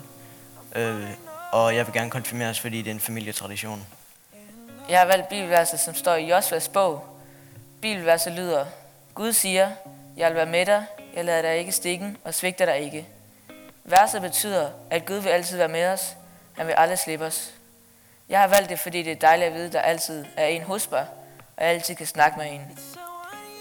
Øh, 0.75 1.09
og 1.51 1.75
jeg 1.75 1.85
vil 1.85 1.93
gerne 1.93 2.09
konfirmeres, 2.09 2.59
fordi 2.59 2.77
det 2.77 2.87
er 2.87 2.93
en 2.93 2.99
familietradition. 2.99 3.85
Jeg 4.89 4.99
har 4.99 5.05
valgt 5.05 5.29
bibelverset, 5.29 5.79
som 5.79 5.93
står 5.93 6.15
i 6.15 6.29
Josvas 6.29 6.67
bog. 6.67 7.05
Bibelverset 7.81 8.33
lyder, 8.33 8.65
Gud 9.15 9.33
siger, 9.33 9.69
jeg 10.17 10.29
vil 10.29 10.35
være 10.35 10.45
med 10.45 10.65
dig, 10.65 10.85
jeg 11.15 11.25
lader 11.25 11.41
dig 11.41 11.57
ikke 11.57 11.71
stikken 11.71 12.17
og 12.23 12.33
svigter 12.33 12.65
dig 12.65 12.77
ikke. 12.77 13.07
Verset 13.83 14.21
betyder, 14.21 14.69
at 14.89 15.05
Gud 15.05 15.15
vil 15.15 15.29
altid 15.29 15.57
være 15.57 15.67
med 15.67 15.87
os, 15.87 16.15
han 16.53 16.67
vil 16.67 16.73
aldrig 16.77 16.99
slippe 16.99 17.25
os. 17.25 17.53
Jeg 18.29 18.39
har 18.39 18.47
valgt 18.47 18.69
det, 18.69 18.79
fordi 18.79 19.03
det 19.03 19.11
er 19.11 19.15
dejligt 19.15 19.47
at 19.47 19.53
vide, 19.53 19.67
at 19.67 19.73
der 19.73 19.81
altid 19.81 20.25
er 20.37 20.45
en 20.45 20.61
hos 20.61 20.91
mig, 20.91 21.05
og 21.57 21.63
jeg 21.63 21.69
altid 21.69 21.95
kan 21.95 22.07
snakke 22.07 22.37
med 22.37 22.51
en. 22.51 22.61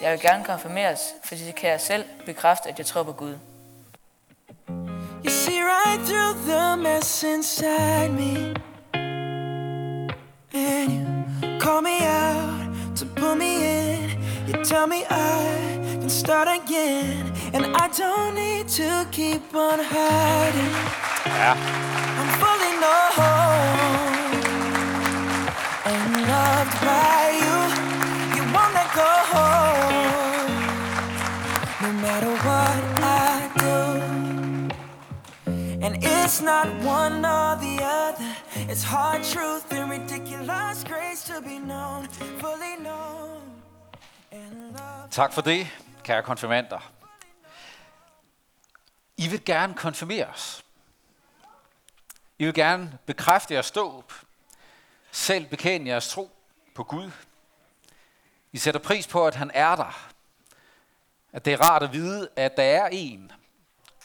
Jeg 0.03 0.13
vil 0.13 0.21
gerne 0.21 0.45
konfirmeres, 0.45 1.15
fordi 1.25 1.45
det 1.45 1.55
kan 1.55 1.71
jeg 1.71 1.81
selv 1.81 2.05
bekræfte, 2.27 2.69
at 2.69 2.79
jeg 2.79 2.87
tror 2.87 3.03
på 3.03 3.13
Gud. 3.13 3.35
You 5.25 5.31
see 5.31 5.61
right 5.63 6.01
through 6.07 6.35
the 6.47 6.77
mess 6.77 7.23
inside 7.23 8.11
me. 8.13 8.55
And 10.55 10.93
you 10.93 11.61
call 11.61 11.83
me 11.83 11.99
out 12.03 12.97
to 12.97 13.07
pull 13.17 13.37
me 13.37 13.55
in. 13.55 14.11
You 14.49 14.65
tell 14.65 14.87
me 14.87 15.05
I 15.11 15.99
can 16.01 16.11
start 16.11 16.49
again. 16.49 17.33
And 17.55 17.65
I 17.77 17.89
don't 17.89 18.35
need 18.35 18.69
to 18.69 19.07
keep 19.13 19.55
on 19.55 19.79
hiding. 19.79 21.12
Ja. 21.25 21.57
I'm 22.19 22.29
fully 22.43 22.73
known 22.83 23.23
and 25.91 26.03
loved 26.33 26.77
by 26.87 27.23
you. 27.43 27.57
You 28.37 28.43
won't 28.55 28.73
let 28.75 28.91
go. 28.95 29.11
No 31.83 31.93
matter 31.93 32.33
what 32.49 32.83
I 33.03 33.51
do. 33.65 33.79
And 35.85 35.95
it's 36.03 36.41
not 36.41 36.67
one 36.85 37.25
or 37.25 37.57
the 37.57 37.77
other. 37.83 38.25
It's 38.71 38.85
hard 38.85 39.23
truth 39.25 39.73
and 39.73 39.91
ridiculous 39.91 40.85
grace 40.85 41.25
to 41.25 41.41
be 41.41 41.59
known, 41.59 42.09
fully 42.41 42.77
known. 42.77 43.41
Tak 45.11 45.33
for 45.33 45.43
det, 45.43 45.67
kære 46.05 46.23
konfirmander. 46.23 46.93
I 49.17 49.29
vil 49.29 49.45
gerne 49.45 49.75
konfirmeres. 49.75 50.65
I 52.43 52.45
vil 52.45 52.55
gerne 52.55 52.99
bekræfte 53.07 53.55
jeres 53.55 53.71
dåb. 53.71 54.13
Selv 55.11 55.47
bekende 55.47 55.91
jeres 55.91 56.09
tro 56.09 56.31
på 56.75 56.85
Gud. 56.85 57.11
I 58.53 58.59
sætter 58.59 58.81
pris 58.81 59.07
på, 59.07 59.27
at 59.27 59.35
han 59.35 59.51
er 59.55 59.77
der. 59.77 60.11
At 61.33 61.45
det 61.45 61.53
er 61.53 61.61
rart 61.61 61.83
at 61.83 61.93
vide, 61.93 62.29
at 62.37 62.57
der 62.57 62.63
er 62.63 62.89
en. 62.93 63.33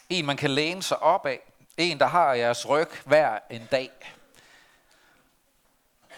En, 0.08 0.26
man 0.26 0.36
kan 0.36 0.50
læne 0.50 0.82
sig 0.82 0.98
op 0.98 1.26
af. 1.26 1.40
En, 1.76 1.98
der 1.98 2.06
har 2.06 2.32
jeres 2.32 2.68
ryg 2.68 2.88
hver 3.04 3.38
en 3.50 3.66
dag. 3.66 3.90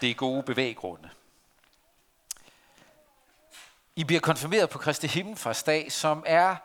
Det 0.01 0.09
er 0.09 0.15
gode 0.15 0.43
bevæggrunde. 0.43 1.09
I 3.95 4.03
bliver 4.03 4.21
konfirmeret 4.21 4.69
på 4.69 4.77
Kristi 4.77 5.07
Himmelfartsdag, 5.07 5.91
som 5.91 6.23
er 6.27 6.55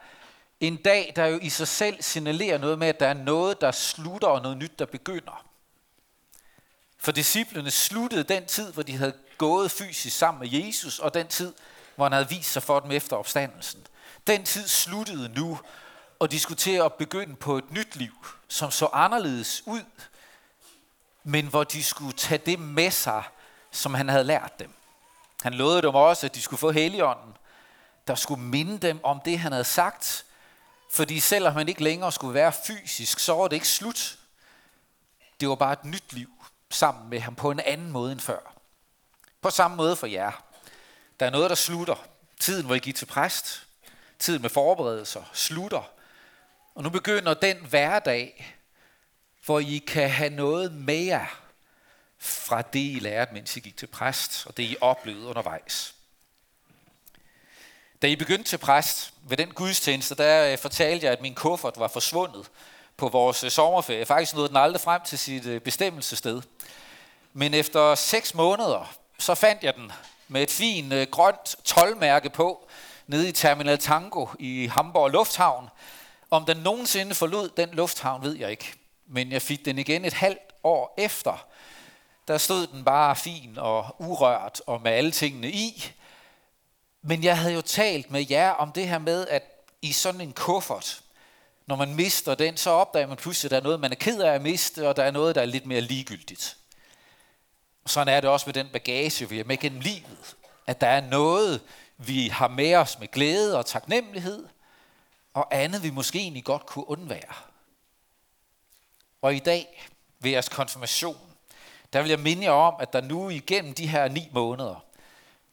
en 0.61 0.77
dag, 0.77 1.13
der 1.17 1.27
jo 1.27 1.39
i 1.39 1.49
sig 1.49 1.69
selv 1.69 2.03
signalerer 2.03 2.59
noget 2.59 2.79
med, 2.79 2.89
at 2.89 3.01
der 3.01 3.09
er 3.09 3.15
noget, 3.15 3.61
der 3.61 3.71
slutter, 3.71 4.29
og 4.29 4.43
noget 4.43 4.57
nyt, 4.57 4.79
der 4.79 4.87
begynder. 4.87 5.46
For 6.99 7.13
disciplene 7.13 7.71
sluttede 7.71 8.23
den 8.23 8.47
tid, 8.47 8.73
hvor 8.73 8.83
de 8.83 8.97
havde 8.97 9.15
gået 9.39 9.71
fysisk 9.71 10.17
sammen 10.17 10.41
med 10.41 10.61
Jesus, 10.61 10.99
og 10.99 11.15
den 11.15 11.29
tid, 11.29 11.55
hvor 11.97 12.05
han 12.05 12.13
havde 12.13 12.29
vist 12.29 12.53
sig 12.53 12.63
for 12.63 12.81
dem 12.81 12.91
efter 12.91 13.17
opstandelsen. 13.17 13.87
Den 14.27 14.45
tid 14.45 14.69
sluttede 14.69 15.29
nu, 15.29 15.61
og 16.19 16.31
de 16.31 16.41
skulle 16.41 16.59
til 16.59 16.71
at 16.71 16.95
begynde 16.95 17.37
på 17.37 17.59
et 17.59 17.71
nyt 17.71 17.97
liv, 17.97 18.27
som 18.49 18.71
så 18.71 18.89
anderledes 18.93 19.63
ud, 19.67 19.83
men 21.25 21.47
hvor 21.47 21.65
de 21.65 21.85
skulle 21.85 22.13
tage 22.13 22.43
det 22.47 22.59
med 22.59 22.91
sig, 22.91 23.23
som 23.71 23.95
han 23.95 24.09
havde 24.09 24.25
lært 24.25 24.59
dem. 24.59 24.71
Han 25.43 25.55
lovede 25.55 25.83
dem 25.83 25.95
også, 25.95 26.27
at 26.27 26.35
de 26.35 26.43
skulle 26.43 26.61
få 26.61 26.71
heligånden, 26.71 27.37
der 28.07 28.15
skulle 28.15 28.41
minde 28.41 28.79
dem 28.79 29.01
om 29.03 29.21
det, 29.25 29.39
han 29.39 29.53
havde 29.53 29.65
sagt. 29.65 30.25
Fordi 30.93 31.21
selvom 31.21 31.55
han 31.55 31.69
ikke 31.69 31.83
længere 31.83 32.13
skulle 32.13 32.35
være 32.35 32.53
fysisk, 32.67 33.19
så 33.19 33.35
var 33.35 33.49
det 33.49 33.57
ikke 33.57 33.69
slut. 33.69 34.19
Det 35.41 35.49
var 35.49 35.55
bare 35.55 35.73
et 35.73 35.85
nyt 35.85 36.13
liv 36.13 36.36
sammen 36.71 37.11
med 37.11 37.21
ham 37.21 37.35
på 37.35 37.51
en 37.51 37.61
anden 37.61 37.91
måde 37.91 38.13
end 38.13 38.21
før. 38.21 38.55
På 39.41 39.51
samme 39.51 39.77
måde 39.77 39.97
for 39.97 40.07
jer. 40.07 40.45
Der 41.21 41.27
er 41.27 41.31
noget, 41.31 41.51
der 41.51 41.57
slutter. 41.57 42.07
Tiden, 42.41 42.67
hvor 42.67 42.75
I 42.75 42.79
gik 42.79 42.95
til 42.95 43.07
præst. 43.07 43.67
Tiden 44.19 44.43
med 44.43 44.51
forberedelser 44.51 45.23
slutter. 45.33 45.91
Og 46.75 46.83
nu 46.83 46.91
begynder 46.91 47.35
den 47.35 47.57
hverdag, 47.57 48.57
hvor 49.45 49.61
I 49.61 49.85
kan 49.87 50.11
have 50.11 50.31
noget 50.31 50.73
med 50.73 51.05
jer 51.05 51.41
fra 52.19 52.63
det, 52.63 52.79
I 52.79 52.99
lærte, 53.01 53.35
mens 53.35 53.57
I 53.57 53.61
gik 53.61 53.77
til 53.77 53.87
præst, 53.87 54.47
og 54.47 54.57
det, 54.57 54.63
I 54.63 54.77
oplevede 54.81 55.27
undervejs. 55.27 55.95
Da 58.03 58.07
I 58.07 58.17
begyndte 58.17 58.51
til 58.51 58.59
præst 58.59 59.13
ved 59.23 59.37
den 59.37 59.51
gudstjeneste, 59.51 60.15
der 60.15 60.53
øh, 60.53 60.59
fortalte 60.59 61.07
jeg, 61.07 61.13
at 61.13 61.21
min 61.21 61.35
kuffert 61.35 61.79
var 61.79 61.89
forsvundet 61.89 62.51
på 62.97 63.09
vores 63.09 63.45
øh, 63.45 63.51
sommerferie. 63.51 64.07
Faktisk 64.07 64.35
nåede 64.35 64.49
den 64.49 64.57
aldrig 64.57 64.81
frem 64.81 65.01
til 65.05 65.19
sit 65.19 65.47
øh, 65.47 65.61
bestemmelsessted. 65.61 66.43
Men 67.33 67.55
efter 67.55 67.95
seks 67.95 68.35
måneder, 68.35 68.93
så 69.19 69.35
fandt 69.35 69.63
jeg 69.63 69.75
den 69.75 69.93
med 70.29 70.43
et 70.43 70.51
fint 70.51 70.93
øh, 70.93 71.07
grønt 71.11 71.57
tolvmærke 71.65 72.31
på, 72.31 72.69
nede 73.07 73.29
i 73.29 73.33
Terminal 73.33 73.79
Tango 73.79 74.27
i 74.39 74.67
Hamburg 74.67 75.11
Lufthavn. 75.11 75.69
Om 76.31 76.45
den 76.45 76.57
nogensinde 76.57 77.15
forlod 77.15 77.49
den 77.57 77.69
lufthavn, 77.73 78.23
ved 78.23 78.37
jeg 78.37 78.51
ikke. 78.51 78.75
Men 79.07 79.33
jeg 79.33 79.43
fik 79.43 79.65
den 79.65 79.79
igen 79.79 80.05
et 80.05 80.13
halvt 80.13 80.53
år 80.65 80.95
efter. 80.99 81.47
Der 82.29 82.39
stod 82.39 82.67
den 82.67 82.85
bare 82.85 83.17
fin 83.17 83.59
og 83.59 83.97
urørt 83.99 84.63
og 84.67 84.81
med 84.83 84.93
alle 84.93 85.11
tingene 85.11 85.51
i. 85.51 85.93
Men 87.03 87.25
jeg 87.25 87.39
havde 87.39 87.55
jo 87.55 87.61
talt 87.61 88.11
med 88.11 88.27
jer 88.31 88.51
om 88.51 88.73
det 88.73 88.89
her 88.89 88.99
med, 88.99 89.27
at 89.27 89.43
i 89.83 89.93
sådan 89.93 90.21
en 90.21 90.33
kuffert, 90.33 91.01
når 91.67 91.77
man 91.77 91.95
mister 91.95 92.35
den, 92.35 92.57
så 92.57 92.71
opdager 92.71 93.07
man 93.07 93.17
pludselig, 93.17 93.47
at 93.47 93.51
der 93.51 93.57
er 93.57 93.63
noget, 93.63 93.81
man 93.81 93.93
er 93.93 93.97
ked 93.97 94.21
af 94.21 94.35
at 94.35 94.43
miste, 94.43 94.89
og 94.89 94.97
der 94.97 95.03
er 95.03 95.11
noget, 95.11 95.35
der 95.35 95.41
er 95.41 95.47
lidt 95.47 95.67
mere 95.67 95.81
ligegyldigt. 95.81 96.57
Og 97.85 97.91
sådan 97.91 98.15
er 98.15 98.21
det 98.21 98.31
også 98.31 98.47
med 98.47 98.55
den 98.55 98.69
bagage, 98.69 99.29
vi 99.29 99.37
har 99.37 99.45
med 99.45 99.57
gennem 99.57 99.81
livet. 99.81 100.37
At 100.67 100.81
der 100.81 100.87
er 100.87 101.01
noget, 101.01 101.61
vi 101.99 102.29
har 102.29 102.49
med 102.49 102.75
os 102.75 102.99
med 102.99 103.09
glæde 103.09 103.59
og 103.59 103.67
taknemmelighed, 103.67 104.47
og 105.35 105.49
andet, 105.51 105.83
vi 105.83 105.91
måske 105.91 106.19
egentlig 106.19 106.45
godt 106.45 106.67
kunne 106.67 106.89
undvære. 106.89 107.35
Og 109.23 109.35
i 109.35 109.39
dag, 109.39 109.89
ved 110.21 110.31
jeres 110.31 110.49
konfirmation, 110.49 111.17
der 111.93 112.03
vil 112.03 112.09
jeg 112.09 112.21
minde 112.21 112.45
jer 112.45 112.51
om, 112.51 112.75
at 112.81 112.93
der 112.93 113.01
nu 113.01 113.31
igennem 113.31 113.75
de 113.75 113.87
her 113.87 114.09
ni 114.09 114.29
måneder, 114.33 114.85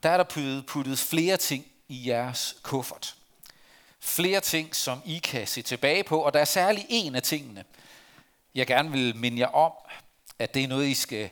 der 0.04 0.10
er 0.10 0.18
der 0.18 0.24
puttet, 0.24 0.66
puttet 0.66 1.00
flere 1.00 1.38
ting 1.38 1.66
i 1.88 2.10
jeres 2.10 2.56
kuffert. 2.64 3.16
Flere 4.06 4.40
ting, 4.40 4.76
som 4.76 5.02
I 5.06 5.18
kan 5.18 5.48
se 5.48 5.62
tilbage 5.62 6.04
på, 6.04 6.20
og 6.20 6.34
der 6.34 6.40
er 6.40 6.46
særlig 6.46 6.86
en 6.90 7.16
af 7.16 7.24
tingene, 7.24 7.64
jeg 8.56 8.68
gerne 8.68 8.92
vil 8.92 9.16
minde 9.16 9.40
jer 9.40 9.48
om, 9.48 9.72
at 10.40 10.54
det 10.54 10.64
er 10.64 10.68
noget, 10.68 10.88
I 10.88 10.94
skal 10.94 11.30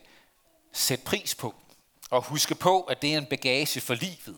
sætte 0.73 1.05
pris 1.05 1.35
på. 1.35 1.55
Og 2.09 2.21
huske 2.21 2.55
på, 2.55 2.81
at 2.81 3.01
det 3.01 3.13
er 3.13 3.17
en 3.17 3.25
bagage 3.25 3.81
for 3.81 3.93
livet, 3.93 4.35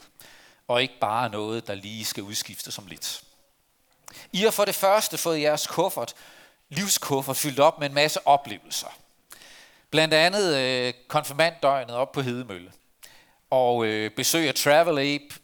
og 0.67 0.81
ikke 0.81 0.93
bare 1.01 1.29
noget, 1.29 1.67
der 1.67 1.75
lige 1.75 2.05
skal 2.05 2.23
udskiftes 2.23 2.73
som 2.73 2.87
lidt. 2.87 3.23
I 4.31 4.41
har 4.41 4.51
for 4.51 4.65
det 4.65 4.75
første 4.75 5.17
fået 5.17 5.41
jeres 5.41 5.67
kuffert, 5.67 6.13
livskuffert, 6.69 7.37
fyldt 7.37 7.59
op 7.59 7.79
med 7.79 7.87
en 7.87 7.93
masse 7.93 8.27
oplevelser. 8.27 8.97
Blandt 9.89 10.13
andet 10.13 10.57
øh, 10.57 10.93
konfirmanddøgnet 11.07 11.95
op 11.95 12.11
på 12.11 12.21
Hedemølle 12.21 12.71
og 13.49 13.85
øh, 13.85 14.11
besøg 14.11 14.47
af 14.47 14.55
Travel 14.55 14.99
Ape, 14.99 15.35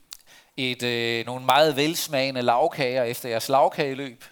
et, 0.60 0.84
øh, 0.84 1.26
nogle 1.26 1.46
meget 1.46 1.76
velsmagende 1.76 2.42
lavkager 2.42 3.04
efter 3.04 3.30
jeres 3.30 3.50
lavkageløb. 3.50 4.24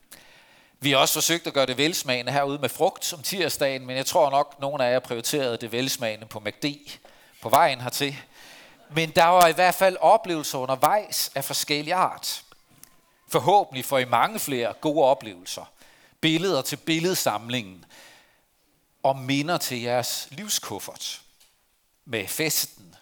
Vi 0.79 0.91
har 0.91 0.97
også 0.97 1.13
forsøgt 1.13 1.47
at 1.47 1.53
gøre 1.53 1.65
det 1.65 1.77
velsmagende 1.77 2.31
herude 2.31 2.59
med 2.59 2.69
frugt 2.69 3.05
som 3.05 3.21
tirsdagen, 3.21 3.85
men 3.85 3.97
jeg 3.97 4.05
tror 4.05 4.29
nok, 4.29 4.53
at 4.55 4.61
nogle 4.61 4.85
af 4.85 4.91
jer 4.91 4.99
prioriterede 4.99 5.57
det 5.57 5.71
velsmagende 5.71 6.25
på 6.25 6.39
MACD 6.39 6.65
på 7.41 7.49
vejen 7.49 7.81
hertil. 7.81 8.15
Men 8.89 9.09
der 9.09 9.25
var 9.25 9.47
i 9.47 9.51
hvert 9.51 9.75
fald 9.75 9.97
oplevelser 9.99 10.57
undervejs 10.57 11.31
af 11.35 11.45
forskellige 11.45 11.95
art. 11.95 12.43
Forhåbentlig 13.27 13.85
får 13.85 13.97
I 13.97 14.05
mange 14.05 14.39
flere 14.39 14.73
gode 14.81 15.05
oplevelser. 15.05 15.71
Billeder 16.21 16.61
til 16.61 16.75
billedsamlingen 16.75 17.85
og 19.03 19.17
minder 19.17 19.57
til 19.57 19.81
jeres 19.81 20.27
livskuffert 20.31 21.21
med 22.05 22.27
festen, 22.27 22.95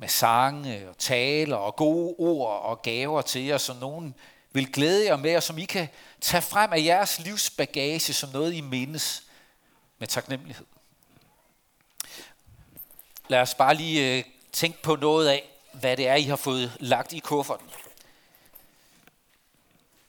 med 0.00 0.08
sange 0.08 0.88
og 0.88 0.98
taler 0.98 1.56
og 1.56 1.76
gode 1.76 2.14
ord 2.18 2.62
og 2.62 2.82
gaver 2.82 3.22
til 3.22 3.44
jer, 3.44 3.58
som 3.58 3.76
nogen 3.76 4.14
vil 4.52 4.72
glæde 4.72 5.06
jer 5.06 5.16
med, 5.16 5.36
og 5.36 5.42
som 5.42 5.58
I 5.58 5.64
kan 5.64 5.88
tage 6.20 6.42
frem 6.42 6.72
af 6.72 6.84
jeres 6.84 7.18
livsbagage 7.18 8.12
som 8.12 8.30
noget, 8.30 8.54
I 8.54 8.60
mindes 8.60 9.22
med 9.98 10.08
taknemmelighed. 10.08 10.66
Lad 13.28 13.40
os 13.40 13.54
bare 13.54 13.74
lige 13.74 14.18
øh, 14.18 14.24
tænke 14.52 14.82
på 14.82 14.96
noget 14.96 15.28
af, 15.28 15.50
hvad 15.72 15.96
det 15.96 16.08
er, 16.08 16.14
I 16.14 16.22
har 16.22 16.36
fået 16.36 16.76
lagt 16.80 17.12
i 17.12 17.18
kufferten. 17.18 17.66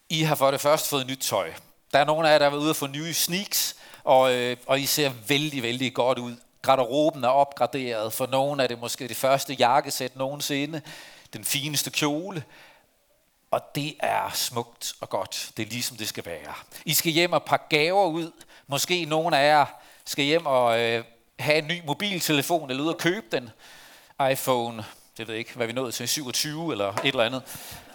I 0.10 0.21
har 0.21 0.36
for 0.36 0.51
det 0.51 0.62
første 0.62 0.89
fået 0.89 1.08
nyt 1.08 1.19
tøj. 1.19 1.54
Der 1.93 1.99
er 1.99 2.06
nogle 2.06 2.27
af 2.27 2.32
jer, 2.32 2.38
der 2.38 2.45
har 2.45 2.49
været 2.49 2.62
ude 2.62 2.71
og 2.71 2.75
få 2.75 2.88
nye 2.88 3.13
sneaks, 3.13 3.75
og, 4.04 4.34
øh, 4.34 4.58
og 4.65 4.82
I 4.82 4.86
ser 4.86 5.12
vældig, 5.27 5.63
vældig 5.63 5.93
godt 5.93 6.19
ud. 6.19 6.36
Garderoben 6.62 7.24
er 7.24 7.28
opgraderet. 7.28 8.13
For 8.13 8.26
nogen 8.26 8.60
er 8.60 8.67
det 8.67 8.80
måske 8.80 9.08
det 9.08 9.17
første 9.17 9.54
jakkesæt 9.54 10.15
nogensinde. 10.15 10.82
Den 11.34 11.45
fineste 11.45 11.91
kjole. 11.91 12.43
Og 13.52 13.62
det 13.76 13.95
er 14.00 14.32
smukt 14.34 14.93
og 15.02 15.10
godt. 15.10 15.52
Det 15.58 15.63
er 15.63 15.69
ligesom 15.69 15.97
det 15.97 16.08
skal 16.08 16.26
være. 16.26 16.54
I 16.86 16.93
skal 16.93 17.12
hjem 17.12 17.34
og 17.34 17.43
pakke 17.43 17.65
gaver 17.69 18.06
ud. 18.06 18.32
Måske 18.67 19.06
nogen 19.06 19.34
af 19.34 19.47
jer 19.47 19.65
skal 20.06 20.26
hjem 20.26 20.45
og 20.45 20.80
øh, 20.80 21.04
have 21.39 21.58
en 21.58 21.67
ny 21.67 21.82
mobiltelefon, 21.86 22.69
eller 22.69 22.84
ud 22.84 22.89
og 22.89 22.97
købe 22.97 23.26
den. 23.32 23.50
iPhone, 24.32 24.86
det 25.17 25.28
ved 25.28 25.36
jeg 25.36 25.39
ikke, 25.39 25.56
hvad 25.56 25.67
vi 25.67 25.74
nåede 25.74 25.91
til, 25.91 26.08
27 26.08 26.71
eller 26.71 26.93
et 26.93 27.06
eller 27.06 27.24
andet. 27.24 27.43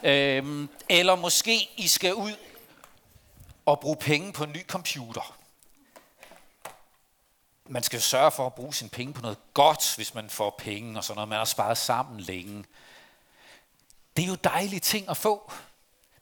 Øhm, 0.03 0.69
eller 0.89 1.15
måske 1.15 1.69
I 1.77 1.87
skal 1.87 2.15
ud 2.15 2.33
og 3.67 3.81
bruge 3.81 3.97
penge 3.97 4.33
på 4.33 4.45
en 4.45 4.53
ny 4.53 4.67
computer 4.67 5.37
man 7.69 7.83
skal 7.83 8.01
sørge 8.01 8.31
for 8.31 8.47
at 8.47 8.55
bruge 8.55 8.75
sine 8.75 8.91
penge 8.91 9.13
på 9.13 9.23
noget 9.23 9.39
godt, 9.55 9.97
hvis 9.97 10.15
man 10.15 10.31
får 10.31 10.55
penge 10.59 10.99
og 10.99 11.05
sådan 11.05 11.17
noget. 11.17 11.29
Man 11.29 11.39
har 11.39 11.45
sparet 11.45 11.79
sammen 11.79 12.21
længe. 12.21 12.65
Det 14.17 14.25
er 14.25 14.29
jo 14.29 14.35
dejlige 14.35 14.81
ting 14.81 15.09
at 15.09 15.17
få. 15.17 15.53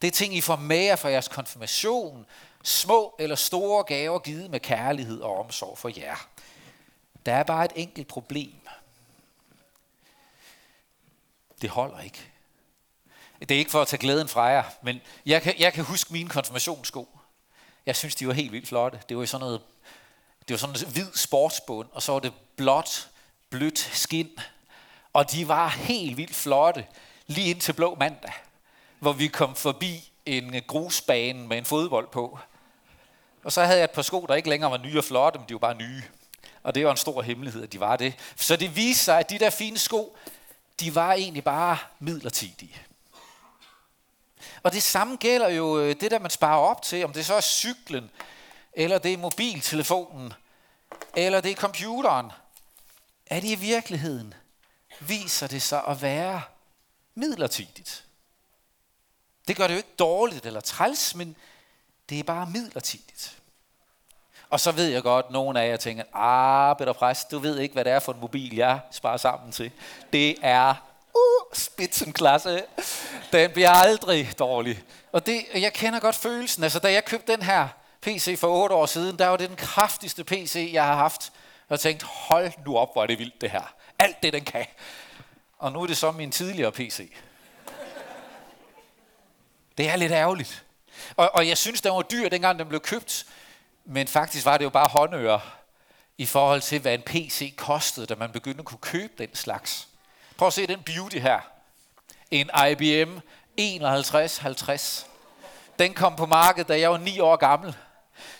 Det 0.02 0.06
er 0.08 0.12
ting, 0.12 0.36
I 0.36 0.40
får 0.40 0.56
med 0.56 0.84
jer 0.84 0.96
fra 0.96 1.08
jeres 1.08 1.28
konfirmation. 1.28 2.26
Små 2.62 3.16
eller 3.18 3.36
store 3.36 3.84
gaver 3.84 4.18
givet 4.18 4.50
med 4.50 4.60
kærlighed 4.60 5.20
og 5.20 5.38
omsorg 5.38 5.78
for 5.78 5.90
jer. 5.96 6.28
Der 7.26 7.34
er 7.34 7.42
bare 7.42 7.64
et 7.64 7.72
enkelt 7.74 8.08
problem. 8.08 8.54
Det 11.62 11.70
holder 11.70 12.00
ikke. 12.00 12.30
Det 13.40 13.50
er 13.50 13.58
ikke 13.58 13.70
for 13.70 13.82
at 13.82 13.88
tage 13.88 14.00
glæden 14.00 14.28
fra 14.28 14.42
jer, 14.42 14.64
men 14.82 15.00
jeg 15.26 15.42
kan, 15.42 15.54
jeg 15.58 15.72
kan 15.72 15.84
huske 15.84 16.12
mine 16.12 16.28
konfirmationssko. 16.28 17.18
Jeg 17.86 17.96
synes, 17.96 18.14
de 18.14 18.26
var 18.26 18.32
helt 18.32 18.52
vildt 18.52 18.68
flotte. 18.68 19.00
Det 19.08 19.16
var 19.16 19.22
i 19.22 19.26
sådan 19.26 19.40
noget 19.40 19.62
det 20.48 20.54
var 20.54 20.56
sådan 20.56 20.76
en 20.86 20.92
hvid 20.92 21.12
sportsbund, 21.14 21.88
og 21.92 22.02
så 22.02 22.12
var 22.12 22.18
det 22.18 22.32
blåt, 22.56 23.08
blødt 23.50 23.78
skin. 23.78 24.30
Og 25.12 25.32
de 25.32 25.48
var 25.48 25.68
helt 25.68 26.16
vildt 26.16 26.34
flotte, 26.34 26.86
lige 27.26 27.50
ind 27.50 27.60
til 27.60 27.72
blå 27.72 27.94
mandag, 27.94 28.32
hvor 28.98 29.12
vi 29.12 29.26
kom 29.26 29.56
forbi 29.56 30.10
en 30.26 30.62
grusbane 30.66 31.48
med 31.48 31.58
en 31.58 31.64
fodbold 31.64 32.08
på. 32.08 32.38
Og 33.44 33.52
så 33.52 33.64
havde 33.64 33.78
jeg 33.78 33.84
et 33.84 33.90
par 33.90 34.02
sko, 34.02 34.26
der 34.28 34.34
ikke 34.34 34.48
længere 34.48 34.70
var 34.70 34.78
nye 34.78 34.98
og 34.98 35.04
flotte, 35.04 35.38
men 35.38 35.48
de 35.48 35.54
var 35.54 35.58
bare 35.58 35.74
nye. 35.74 36.02
Og 36.62 36.74
det 36.74 36.84
var 36.84 36.90
en 36.90 36.96
stor 36.96 37.22
hemmelighed, 37.22 37.62
at 37.62 37.72
de 37.72 37.80
var 37.80 37.96
det. 37.96 38.14
Så 38.36 38.56
det 38.56 38.76
viste 38.76 39.04
sig, 39.04 39.18
at 39.18 39.30
de 39.30 39.38
der 39.38 39.50
fine 39.50 39.78
sko, 39.78 40.16
de 40.80 40.94
var 40.94 41.12
egentlig 41.12 41.44
bare 41.44 41.78
midlertidige. 41.98 42.76
Og 44.62 44.72
det 44.72 44.82
samme 44.82 45.16
gælder 45.16 45.48
jo 45.48 45.78
øh, 45.78 45.96
det, 46.00 46.10
der 46.10 46.18
man 46.18 46.30
sparer 46.30 46.58
op 46.58 46.82
til, 46.82 47.04
om 47.04 47.12
det 47.12 47.26
så 47.26 47.34
er 47.34 47.40
cyklen, 47.40 48.10
eller 48.76 48.98
det 48.98 49.12
er 49.12 49.18
mobiltelefonen, 49.18 50.32
eller 51.16 51.40
det 51.40 51.50
er 51.50 51.56
computeren, 51.56 52.32
er 53.26 53.40
det 53.40 53.48
i 53.48 53.54
virkeligheden, 53.54 54.34
viser 55.00 55.46
det 55.46 55.62
sig 55.62 55.82
at 55.88 56.02
være 56.02 56.42
midlertidigt. 57.14 58.04
Det 59.48 59.56
gør 59.56 59.66
det 59.66 59.74
jo 59.74 59.76
ikke 59.76 59.94
dårligt 59.98 60.46
eller 60.46 60.60
træls, 60.60 61.14
men 61.14 61.36
det 62.08 62.18
er 62.18 62.22
bare 62.22 62.46
midlertidigt. 62.46 63.38
Og 64.50 64.60
så 64.60 64.72
ved 64.72 64.86
jeg 64.86 65.02
godt, 65.02 65.26
at 65.26 65.32
nogle 65.32 65.60
af 65.60 65.68
jer 65.68 65.76
tænker, 65.76 66.04
ah, 66.12 66.76
Peter 66.76 66.92
Præst, 66.92 67.30
du 67.30 67.38
ved 67.38 67.58
ikke, 67.58 67.72
hvad 67.72 67.84
det 67.84 67.92
er 67.92 67.98
for 67.98 68.12
en 68.12 68.20
mobil, 68.20 68.54
jeg 68.54 68.80
sparer 68.90 69.16
sammen 69.16 69.52
til. 69.52 69.70
Det 70.12 70.36
er 70.42 70.74
uh, 71.14 71.54
spitsenklasse. 71.54 72.62
Den 73.32 73.50
bliver 73.50 73.70
aldrig 73.70 74.38
dårlig. 74.38 74.82
Og 75.12 75.26
det, 75.26 75.44
jeg 75.54 75.72
kender 75.72 76.00
godt 76.00 76.16
følelsen. 76.16 76.62
Altså, 76.62 76.78
da 76.78 76.92
jeg 76.92 77.04
købte 77.04 77.32
den 77.32 77.42
her 77.42 77.68
PC 78.04 78.38
for 78.38 78.48
8 78.48 78.74
år 78.74 78.86
siden, 78.86 79.18
der 79.18 79.28
var 79.28 79.36
det 79.36 79.48
den 79.48 79.56
kraftigste 79.56 80.24
PC, 80.24 80.70
jeg 80.72 80.84
har 80.84 80.94
haft. 80.94 81.32
Jeg 81.70 81.80
tænkte, 81.80 82.06
hold 82.06 82.52
nu 82.66 82.76
op, 82.76 82.92
hvor 82.92 83.02
er 83.02 83.06
det 83.06 83.18
vildt 83.18 83.40
det 83.40 83.50
her. 83.50 83.74
Alt 83.98 84.22
det, 84.22 84.32
den 84.32 84.44
kan. 84.44 84.66
Og 85.58 85.72
nu 85.72 85.82
er 85.82 85.86
det 85.86 85.96
så 85.96 86.10
min 86.10 86.30
tidligere 86.30 86.72
PC. 86.72 87.12
Det 89.78 89.88
er 89.88 89.96
lidt 89.96 90.12
ærgerligt. 90.12 90.64
Og, 91.16 91.30
og 91.34 91.48
jeg 91.48 91.58
synes, 91.58 91.80
den 91.80 91.92
var 91.92 92.02
dyr, 92.02 92.28
dengang 92.28 92.58
den 92.58 92.68
blev 92.68 92.80
købt. 92.80 93.26
Men 93.84 94.08
faktisk 94.08 94.44
var 94.44 94.56
det 94.56 94.64
jo 94.64 94.70
bare 94.70 94.88
håndører 94.88 95.40
i 96.18 96.26
forhold 96.26 96.60
til, 96.60 96.80
hvad 96.80 96.94
en 96.94 97.02
PC 97.02 97.56
kostede, 97.56 98.06
da 98.06 98.14
man 98.14 98.32
begyndte 98.32 98.58
at 98.58 98.64
kunne 98.64 98.78
købe 98.78 99.12
den 99.18 99.34
slags. 99.34 99.88
Prøv 100.36 100.46
at 100.46 100.52
se 100.52 100.66
den 100.66 100.82
beauty 100.82 101.16
her. 101.16 101.40
En 102.30 102.50
IBM 102.70 103.18
5150. 103.58 105.06
Den 105.78 105.94
kom 105.94 106.16
på 106.16 106.26
markedet, 106.26 106.68
da 106.68 106.80
jeg 106.80 106.90
var 106.90 106.98
9 106.98 107.20
år 107.20 107.36
gammel. 107.36 107.76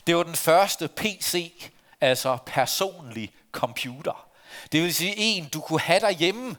Det 0.06 0.16
var 0.16 0.22
den 0.22 0.34
første 0.34 0.88
PC, 0.88 1.52
altså 2.00 2.38
personlig 2.46 3.32
computer. 3.52 4.26
Det 4.72 4.82
vil 4.82 4.94
sige 4.94 5.16
en, 5.16 5.48
du 5.48 5.60
kunne 5.60 5.80
have 5.80 6.00
derhjemme, 6.00 6.56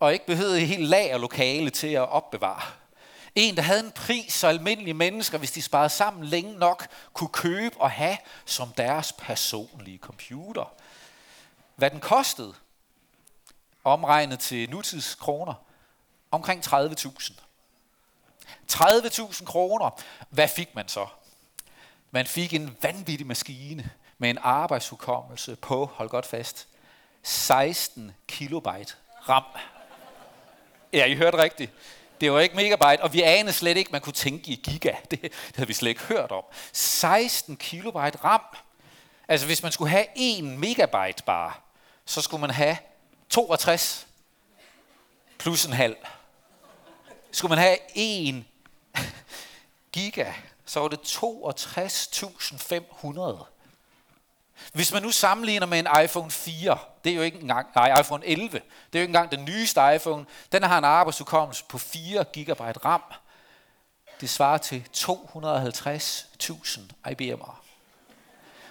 og 0.00 0.12
ikke 0.12 0.26
behøvede 0.26 0.60
et 0.60 0.68
helt 0.68 0.88
lagerlokale 0.88 1.70
til 1.70 1.88
at 1.88 2.08
opbevare. 2.08 2.62
En, 3.34 3.56
der 3.56 3.62
havde 3.62 3.80
en 3.80 3.92
pris, 3.92 4.32
så 4.32 4.46
almindelige 4.46 4.94
mennesker, 4.94 5.38
hvis 5.38 5.52
de 5.52 5.62
sparede 5.62 5.88
sammen 5.88 6.24
længe 6.24 6.58
nok, 6.58 6.86
kunne 7.12 7.28
købe 7.28 7.80
og 7.80 7.90
have 7.90 8.16
som 8.44 8.72
deres 8.72 9.12
personlige 9.12 9.98
computer. 9.98 10.72
Hvad 11.76 11.90
den 11.90 12.00
kostede, 12.00 12.54
omregnet 13.84 14.40
til 14.40 14.70
nutidskroner, 14.70 15.54
omkring 16.30 16.66
30.000. 16.66 17.32
30.000 18.72 19.44
kroner. 19.44 19.90
Hvad 20.30 20.48
fik 20.48 20.74
man 20.74 20.88
så? 20.88 21.06
Man 22.14 22.26
fik 22.26 22.54
en 22.54 22.76
vanvittig 22.82 23.26
maskine 23.26 23.90
med 24.18 24.30
en 24.30 24.38
arbejdshukommelse 24.42 25.56
på, 25.56 25.90
hold 25.94 26.08
godt 26.08 26.26
fast, 26.26 26.68
16 27.22 28.12
kilobyte 28.28 28.94
RAM. 29.28 29.42
Ja, 30.92 31.04
I 31.04 31.14
hørte 31.14 31.38
rigtigt. 31.38 31.72
Det 32.20 32.32
var 32.32 32.40
ikke 32.40 32.56
megabyte, 32.56 33.02
og 33.02 33.12
vi 33.12 33.22
anede 33.22 33.52
slet 33.52 33.76
ikke, 33.76 33.92
man 33.92 34.00
kunne 34.00 34.12
tænke 34.12 34.50
i 34.50 34.54
giga. 34.54 34.92
Det, 35.10 35.22
det 35.22 35.32
havde 35.54 35.66
vi 35.66 35.72
slet 35.72 35.88
ikke 35.88 36.02
hørt 36.02 36.30
om. 36.30 36.44
16 36.72 37.56
kilobyte 37.56 38.18
RAM. 38.24 38.42
Altså 39.28 39.46
hvis 39.46 39.62
man 39.62 39.72
skulle 39.72 39.90
have 39.90 40.06
1 40.16 40.44
megabyte 40.44 41.22
bare, 41.26 41.52
så 42.04 42.22
skulle 42.22 42.40
man 42.40 42.50
have 42.50 42.76
62 43.28 44.06
plus 45.38 45.64
en 45.64 45.72
halv. 45.72 45.96
Skulle 47.30 47.50
man 47.50 47.58
have 47.58 47.78
1 47.94 48.44
giga, 49.92 50.32
så 50.66 50.80
var 50.80 50.88
det 50.88 50.98
62.500. 50.98 53.44
Hvis 54.72 54.92
man 54.92 55.02
nu 55.02 55.10
sammenligner 55.10 55.66
med 55.66 55.78
en 55.78 55.88
iPhone 56.04 56.30
4, 56.30 56.78
det 57.04 57.12
er 57.12 57.16
jo 57.16 57.22
ikke 57.22 57.40
engang, 57.40 57.68
nej, 57.74 58.00
iPhone 58.00 58.26
11, 58.26 58.48
det 58.48 58.58
er 58.58 58.62
jo 58.94 59.00
ikke 59.00 59.10
engang 59.10 59.30
den 59.30 59.44
nyeste 59.44 59.80
iPhone, 59.94 60.26
den 60.52 60.62
har 60.62 60.78
en 60.78 60.84
arbejdsudkommelse 60.84 61.64
på 61.68 61.78
4 61.78 62.24
GB 62.24 62.60
RAM. 62.84 63.02
Det 64.20 64.30
svarer 64.30 64.58
til 64.58 64.84
250.000 64.96 66.80
IBM'er. 67.10 67.54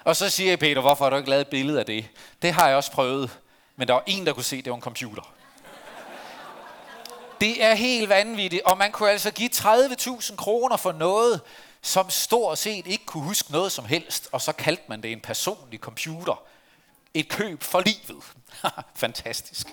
Og 0.04 0.16
så 0.16 0.30
siger 0.30 0.52
jeg, 0.52 0.60
Peter, 0.60 0.82
hvorfor 0.82 1.06
har 1.06 1.10
du 1.10 1.16
ikke 1.16 1.30
lavet 1.30 1.42
et 1.42 1.48
billede 1.48 1.80
af 1.80 1.86
det? 1.86 2.10
Det 2.42 2.54
har 2.54 2.68
jeg 2.68 2.78
også 2.78 2.92
prøvet, 2.92 3.40
men 3.76 3.88
der 3.88 3.94
var 3.94 4.04
en, 4.06 4.26
der 4.26 4.34
kunne 4.34 4.44
se, 4.44 4.56
at 4.56 4.66
det 4.66 4.72
var 4.72 4.78
en 4.78 4.82
computer. 4.82 5.34
Det 7.42 7.64
er 7.64 7.74
helt 7.74 8.10
vanvittigt, 8.10 8.62
og 8.66 8.78
man 8.78 8.92
kunne 8.92 9.10
altså 9.10 9.32
give 9.32 9.50
30.000 9.54 10.36
kroner 10.36 10.78
for 10.78 10.92
noget, 10.92 11.42
som 11.84 12.10
stort 12.10 12.58
set 12.58 12.88
ikke 12.88 13.06
kunne 13.06 13.24
huske 13.24 13.52
noget 13.52 13.72
som 13.72 13.86
helst, 13.86 14.30
og 14.32 14.42
så 14.42 14.52
kaldte 14.52 14.84
man 14.88 15.04
det 15.04 15.12
en 15.12 15.22
personlig 15.22 15.80
computer. 15.80 16.44
Et 17.14 17.30
køb 17.30 17.64
for 17.64 17.80
livet. 17.80 18.24
Fantastisk. 18.96 19.68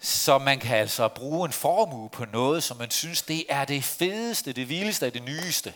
Så 0.00 0.38
man 0.38 0.58
kan 0.58 0.76
altså 0.76 1.08
bruge 1.08 1.46
en 1.46 1.52
formue 1.52 2.08
på 2.08 2.24
noget, 2.24 2.62
som 2.62 2.76
man 2.76 2.90
synes, 2.90 3.22
det 3.22 3.44
er 3.48 3.64
det 3.64 3.84
fedeste, 3.84 4.52
det 4.52 4.68
vildeste 4.68 5.06
og 5.06 5.14
det 5.14 5.22
nyeste. 5.22 5.74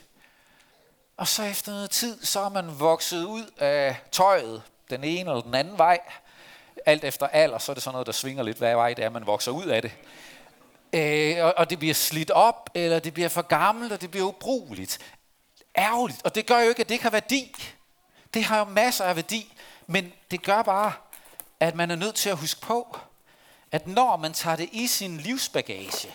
Og 1.16 1.28
så 1.28 1.42
efter 1.42 1.72
noget 1.72 1.90
tid, 1.90 2.24
så 2.24 2.40
er 2.40 2.48
man 2.48 2.80
vokset 2.80 3.24
ud 3.24 3.50
af 3.58 3.96
tøjet 4.12 4.62
den 4.90 5.04
ene 5.04 5.30
eller 5.30 5.42
den 5.42 5.54
anden 5.54 5.78
vej. 5.78 5.98
Alt 6.86 7.04
efter 7.04 7.26
alder, 7.26 7.58
så 7.58 7.72
er 7.72 7.74
det 7.74 7.82
sådan 7.82 7.94
noget, 7.94 8.06
der 8.06 8.12
svinger 8.12 8.42
lidt, 8.42 8.58
hvad 8.58 8.74
vej 8.74 8.94
det 8.94 9.04
er, 9.04 9.10
man 9.10 9.26
vokser 9.26 9.52
ud 9.52 9.66
af 9.66 9.82
det 9.82 9.92
øh, 10.94 11.44
og, 11.44 11.54
og 11.56 11.70
det 11.70 11.78
bliver 11.78 11.94
slidt 11.94 12.30
op, 12.30 12.70
eller 12.74 12.98
det 12.98 13.14
bliver 13.14 13.28
for 13.28 13.42
gammelt, 13.42 13.92
og 13.92 14.00
det 14.00 14.10
bliver 14.10 14.26
ubrugeligt. 14.26 14.98
Ærgerligt, 15.78 16.22
og 16.24 16.34
det 16.34 16.46
gør 16.46 16.60
jo 16.60 16.68
ikke, 16.68 16.80
at 16.80 16.88
det 16.88 16.94
ikke 16.94 17.02
har 17.02 17.10
værdi. 17.10 17.54
Det 18.34 18.44
har 18.44 18.58
jo 18.58 18.64
masser 18.64 19.04
af 19.04 19.16
værdi, 19.16 19.54
men 19.86 20.12
det 20.30 20.42
gør 20.42 20.62
bare, 20.62 20.92
at 21.60 21.74
man 21.74 21.90
er 21.90 21.96
nødt 21.96 22.14
til 22.14 22.30
at 22.30 22.36
huske 22.36 22.60
på, 22.60 22.98
at 23.72 23.86
når 23.86 24.16
man 24.16 24.32
tager 24.32 24.56
det 24.56 24.68
i 24.72 24.86
sin 24.86 25.16
livsbagage, 25.16 26.14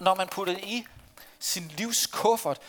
når 0.00 0.14
man 0.14 0.28
putter 0.28 0.54
det 0.54 0.64
i 0.64 0.86
sin 1.38 1.68
livskuffert, 1.68 2.60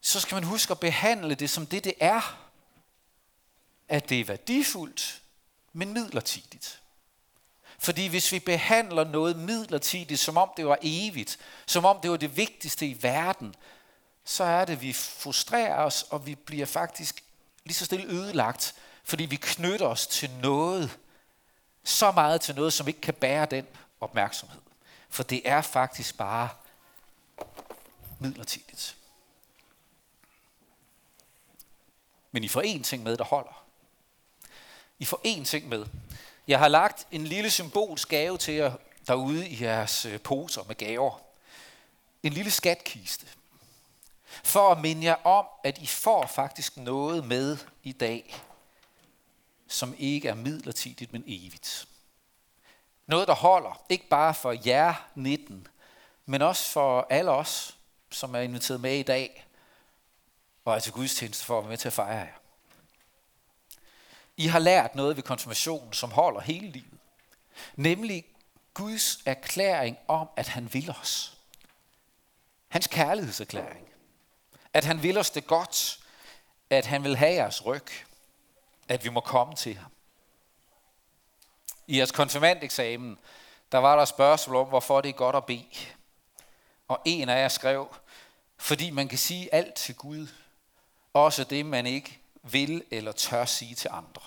så 0.00 0.20
skal 0.20 0.34
man 0.34 0.44
huske 0.44 0.70
at 0.70 0.80
behandle 0.80 1.34
det 1.34 1.50
som 1.50 1.66
det, 1.66 1.84
det 1.84 1.94
er. 2.00 2.38
At 3.88 4.08
det 4.08 4.20
er 4.20 4.24
værdifuldt, 4.24 5.22
men 5.72 5.92
midlertidigt. 5.92 6.81
Fordi 7.82 8.06
hvis 8.06 8.32
vi 8.32 8.38
behandler 8.38 9.04
noget 9.04 9.36
midlertidigt, 9.36 10.20
som 10.20 10.36
om 10.36 10.50
det 10.56 10.66
var 10.66 10.78
evigt, 10.82 11.38
som 11.66 11.84
om 11.84 12.00
det 12.00 12.10
var 12.10 12.16
det 12.16 12.36
vigtigste 12.36 12.86
i 12.86 13.02
verden, 13.02 13.54
så 14.24 14.44
er 14.44 14.64
det, 14.64 14.72
at 14.72 14.80
vi 14.80 14.92
frustrerer 14.92 15.76
os, 15.76 16.02
og 16.10 16.26
vi 16.26 16.34
bliver 16.34 16.66
faktisk 16.66 17.24
lige 17.64 17.74
så 17.74 17.84
stille 17.84 18.06
ødelagt, 18.06 18.74
fordi 19.04 19.24
vi 19.24 19.36
knytter 19.36 19.86
os 19.86 20.06
til 20.06 20.30
noget, 20.30 20.98
så 21.84 22.10
meget 22.10 22.40
til 22.40 22.54
noget, 22.54 22.72
som 22.72 22.88
ikke 22.88 23.00
kan 23.00 23.14
bære 23.14 23.46
den 23.46 23.66
opmærksomhed. 24.00 24.60
For 25.08 25.22
det 25.22 25.42
er 25.44 25.62
faktisk 25.62 26.16
bare 26.16 26.48
midlertidigt. 28.18 28.96
Men 32.32 32.44
I 32.44 32.48
får 32.48 32.62
én 32.62 32.82
ting 32.82 33.02
med, 33.02 33.16
der 33.16 33.24
holder. 33.24 33.64
I 34.98 35.04
får 35.04 35.20
én 35.26 35.44
ting 35.44 35.68
med, 35.68 35.86
jeg 36.48 36.58
har 36.58 36.68
lagt 36.68 37.06
en 37.10 37.26
lille 37.26 37.50
symbolsk 37.50 38.08
gave 38.08 38.38
til 38.38 38.54
jer 38.54 38.72
derude 39.06 39.48
i 39.48 39.62
jeres 39.64 40.06
øh, 40.06 40.20
poser 40.20 40.62
med 40.68 40.74
gaver. 40.74 41.20
En 42.22 42.32
lille 42.32 42.50
skatkiste. 42.50 43.26
For 44.44 44.70
at 44.72 44.80
minde 44.80 45.04
jer 45.04 45.26
om, 45.26 45.46
at 45.64 45.78
I 45.78 45.86
får 45.86 46.26
faktisk 46.26 46.76
noget 46.76 47.26
med 47.26 47.56
i 47.82 47.92
dag, 47.92 48.36
som 49.68 49.94
ikke 49.98 50.28
er 50.28 50.34
midlertidigt, 50.34 51.12
men 51.12 51.24
evigt. 51.26 51.88
Noget, 53.06 53.28
der 53.28 53.34
holder, 53.34 53.82
ikke 53.88 54.08
bare 54.08 54.34
for 54.34 54.56
jer 54.66 55.08
19, 55.14 55.66
men 56.26 56.42
også 56.42 56.70
for 56.70 57.06
alle 57.10 57.30
os, 57.30 57.76
som 58.10 58.34
er 58.34 58.40
inviteret 58.40 58.80
med 58.80 58.98
i 58.98 59.02
dag, 59.02 59.46
og 60.64 60.74
er 60.74 60.78
til 60.78 60.92
gudstjeneste 60.92 61.44
for 61.44 61.58
at 61.58 61.64
være 61.64 61.70
med 61.70 61.78
til 61.78 61.88
at 61.88 61.92
fejre 61.92 62.18
jer. 62.18 62.41
I 64.36 64.46
har 64.46 64.58
lært 64.58 64.94
noget 64.94 65.16
ved 65.16 65.22
konfirmationen, 65.22 65.92
som 65.92 66.10
holder 66.10 66.40
hele 66.40 66.70
livet. 66.70 66.98
Nemlig 67.76 68.24
Guds 68.74 69.18
erklæring 69.26 69.98
om, 70.08 70.28
at 70.36 70.48
han 70.48 70.74
vil 70.74 70.94
os. 71.00 71.38
Hans 72.68 72.86
kærlighedserklæring. 72.86 73.88
At 74.72 74.84
han 74.84 75.02
vil 75.02 75.18
os 75.18 75.30
det 75.30 75.46
godt. 75.46 75.98
At 76.70 76.86
han 76.86 77.04
vil 77.04 77.16
have 77.16 77.32
jeres 77.32 77.66
ryg. 77.66 77.86
At 78.88 79.04
vi 79.04 79.08
må 79.08 79.20
komme 79.20 79.54
til 79.54 79.76
ham. 79.76 79.90
I 81.86 81.98
jeres 81.98 82.12
konfirmandeksamen, 82.12 83.18
der 83.72 83.78
var 83.78 83.96
der 83.96 84.04
spørgsmål 84.04 84.56
om, 84.56 84.66
hvorfor 84.68 85.00
det 85.00 85.08
er 85.08 85.12
godt 85.12 85.36
at 85.36 85.46
bede. 85.46 85.86
Og 86.88 87.00
en 87.04 87.28
af 87.28 87.42
jer 87.42 87.48
skrev, 87.48 87.96
fordi 88.56 88.90
man 88.90 89.08
kan 89.08 89.18
sige 89.18 89.54
alt 89.54 89.74
til 89.74 89.94
Gud, 89.94 90.26
også 91.12 91.44
det 91.44 91.66
man 91.66 91.86
ikke 91.86 92.21
vil 92.42 92.84
eller 92.90 93.12
tør 93.12 93.44
sige 93.44 93.74
til 93.74 93.90
andre. 93.92 94.22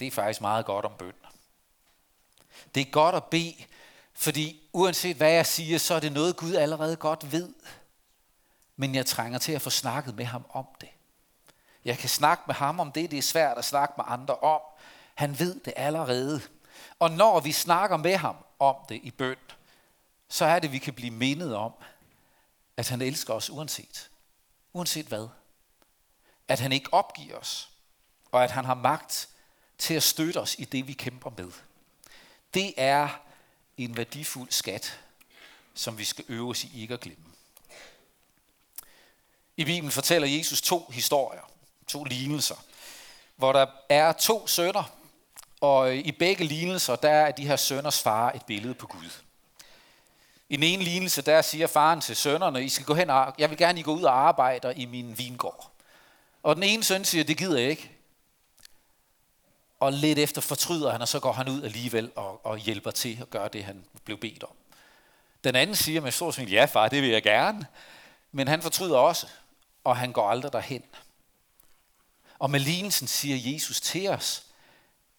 Det 0.00 0.06
er 0.06 0.10
faktisk 0.10 0.40
meget 0.40 0.66
godt 0.66 0.84
om 0.84 0.92
bøn. 0.98 1.14
Det 2.74 2.80
er 2.80 2.90
godt 2.90 3.14
at 3.14 3.24
bede, 3.24 3.64
fordi 4.14 4.68
uanset 4.72 5.16
hvad 5.16 5.30
jeg 5.30 5.46
siger, 5.46 5.78
så 5.78 5.94
er 5.94 6.00
det 6.00 6.12
noget 6.12 6.36
Gud 6.36 6.54
allerede 6.54 6.96
godt 6.96 7.32
ved. 7.32 7.54
Men 8.76 8.94
jeg 8.94 9.06
trænger 9.06 9.38
til 9.38 9.52
at 9.52 9.62
få 9.62 9.70
snakket 9.70 10.14
med 10.14 10.24
ham 10.24 10.46
om 10.50 10.66
det. 10.80 10.88
Jeg 11.84 11.98
kan 11.98 12.08
snakke 12.08 12.44
med 12.46 12.54
ham 12.54 12.80
om 12.80 12.92
det, 12.92 13.10
det 13.10 13.18
er 13.18 13.22
svært 13.22 13.58
at 13.58 13.64
snakke 13.64 13.94
med 13.96 14.04
andre 14.08 14.36
om. 14.36 14.60
Han 15.14 15.38
ved 15.38 15.60
det 15.60 15.72
allerede. 15.76 16.40
Og 16.98 17.10
når 17.10 17.40
vi 17.40 17.52
snakker 17.52 17.96
med 17.96 18.16
ham 18.16 18.36
om 18.58 18.76
det 18.88 19.00
i 19.02 19.10
bøn, 19.10 19.36
så 20.28 20.44
er 20.44 20.58
det, 20.58 20.72
vi 20.72 20.78
kan 20.78 20.94
blive 20.94 21.10
mindet 21.10 21.56
om, 21.56 21.72
at 22.76 22.88
han 22.88 23.02
elsker 23.02 23.34
os 23.34 23.50
uanset. 23.50 24.10
Uanset 24.74 25.06
hvad. 25.06 25.28
At 26.48 26.60
han 26.60 26.72
ikke 26.72 26.92
opgiver 26.94 27.38
os, 27.38 27.70
og 28.32 28.44
at 28.44 28.50
han 28.50 28.64
har 28.64 28.74
magt 28.74 29.28
til 29.78 29.94
at 29.94 30.02
støtte 30.02 30.40
os 30.40 30.56
i 30.58 30.64
det, 30.64 30.86
vi 30.86 30.92
kæmper 30.92 31.30
med. 31.36 31.52
Det 32.54 32.74
er 32.76 33.08
en 33.76 33.96
værdifuld 33.96 34.50
skat, 34.50 35.00
som 35.74 35.98
vi 35.98 36.04
skal 36.04 36.24
øve 36.28 36.50
os 36.50 36.64
i 36.64 36.82
ikke 36.82 36.94
at 36.94 37.00
glemme. 37.00 37.24
I 39.56 39.64
Bibelen 39.64 39.90
fortæller 39.90 40.28
Jesus 40.28 40.60
to 40.60 40.86
historier, 40.90 41.50
to 41.86 42.04
lignelser, 42.04 42.64
hvor 43.36 43.52
der 43.52 43.66
er 43.88 44.12
to 44.12 44.46
sønner, 44.46 44.84
og 45.60 45.96
i 45.96 46.12
begge 46.12 46.44
lignelser, 46.44 46.96
der 46.96 47.10
er 47.10 47.30
de 47.30 47.46
her 47.46 47.56
sønners 47.56 48.02
far 48.02 48.32
et 48.32 48.46
billede 48.46 48.74
på 48.74 48.86
Gud. 48.86 49.10
I 50.48 50.56
den 50.56 50.64
ene 50.64 50.82
lignelse, 50.82 51.22
der 51.22 51.42
siger 51.42 51.66
faren 51.66 52.00
til 52.00 52.16
sønnerne, 52.16 52.64
I 52.64 52.68
skal 52.68 52.86
gå 52.86 52.94
hen 52.94 53.10
og, 53.10 53.34
jeg 53.38 53.50
vil 53.50 53.58
gerne, 53.58 53.80
I 53.80 53.82
gå 53.82 53.94
ud 53.94 54.02
og 54.02 54.18
arbejde 54.18 54.74
i 54.76 54.86
min 54.86 55.18
vingård. 55.18 55.70
Og 56.42 56.54
den 56.54 56.62
ene 56.62 56.84
søn 56.84 57.04
siger, 57.04 57.24
det 57.24 57.38
gider 57.38 57.58
jeg 57.58 57.70
ikke. 57.70 57.90
Og 59.80 59.92
lidt 59.92 60.18
efter 60.18 60.40
fortryder 60.40 60.92
han, 60.92 61.02
og 61.02 61.08
så 61.08 61.20
går 61.20 61.32
han 61.32 61.48
ud 61.48 61.62
alligevel 61.62 62.12
og, 62.16 62.46
og 62.46 62.58
hjælper 62.58 62.90
til 62.90 63.18
at 63.20 63.30
gøre 63.30 63.48
det, 63.48 63.64
han 63.64 63.84
blev 64.04 64.18
bedt 64.18 64.42
om. 64.42 64.56
Den 65.44 65.54
anden 65.54 65.76
siger 65.76 66.00
med 66.00 66.12
stor 66.12 66.30
smil, 66.30 66.50
ja 66.50 66.64
far, 66.64 66.88
det 66.88 67.02
vil 67.02 67.10
jeg 67.10 67.22
gerne. 67.22 67.66
Men 68.32 68.48
han 68.48 68.62
fortryder 68.62 68.96
også, 68.96 69.26
og 69.84 69.96
han 69.96 70.12
går 70.12 70.30
aldrig 70.30 70.52
derhen. 70.52 70.82
Og 72.38 72.50
med 72.50 72.60
lignelsen 72.60 73.08
siger 73.08 73.52
Jesus 73.52 73.80
til 73.80 74.08
os, 74.08 74.46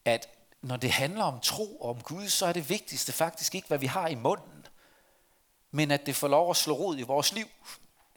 at 0.06 0.28
når 0.62 0.78
det 0.78 0.92
handler 0.92 1.24
om 1.24 1.40
tro 1.40 1.78
og 1.78 1.90
om 1.90 2.02
Gud, 2.02 2.28
så 2.28 2.46
er 2.46 2.54
det 2.54 2.70
vigtigste 2.70 3.12
faktisk 3.12 3.56
ikke, 3.56 3.68
hvad 3.68 3.78
vi 3.78 3.86
har 3.86 4.08
i 4.08 4.16
munden, 4.16 4.55
men 5.76 5.92
at 5.92 6.06
det 6.06 6.16
får 6.16 6.28
lov 6.28 6.50
at 6.50 6.58
slå 6.58 6.74
rod 6.74 6.98
i 6.98 7.02
vores 7.02 7.34
liv. 7.34 7.48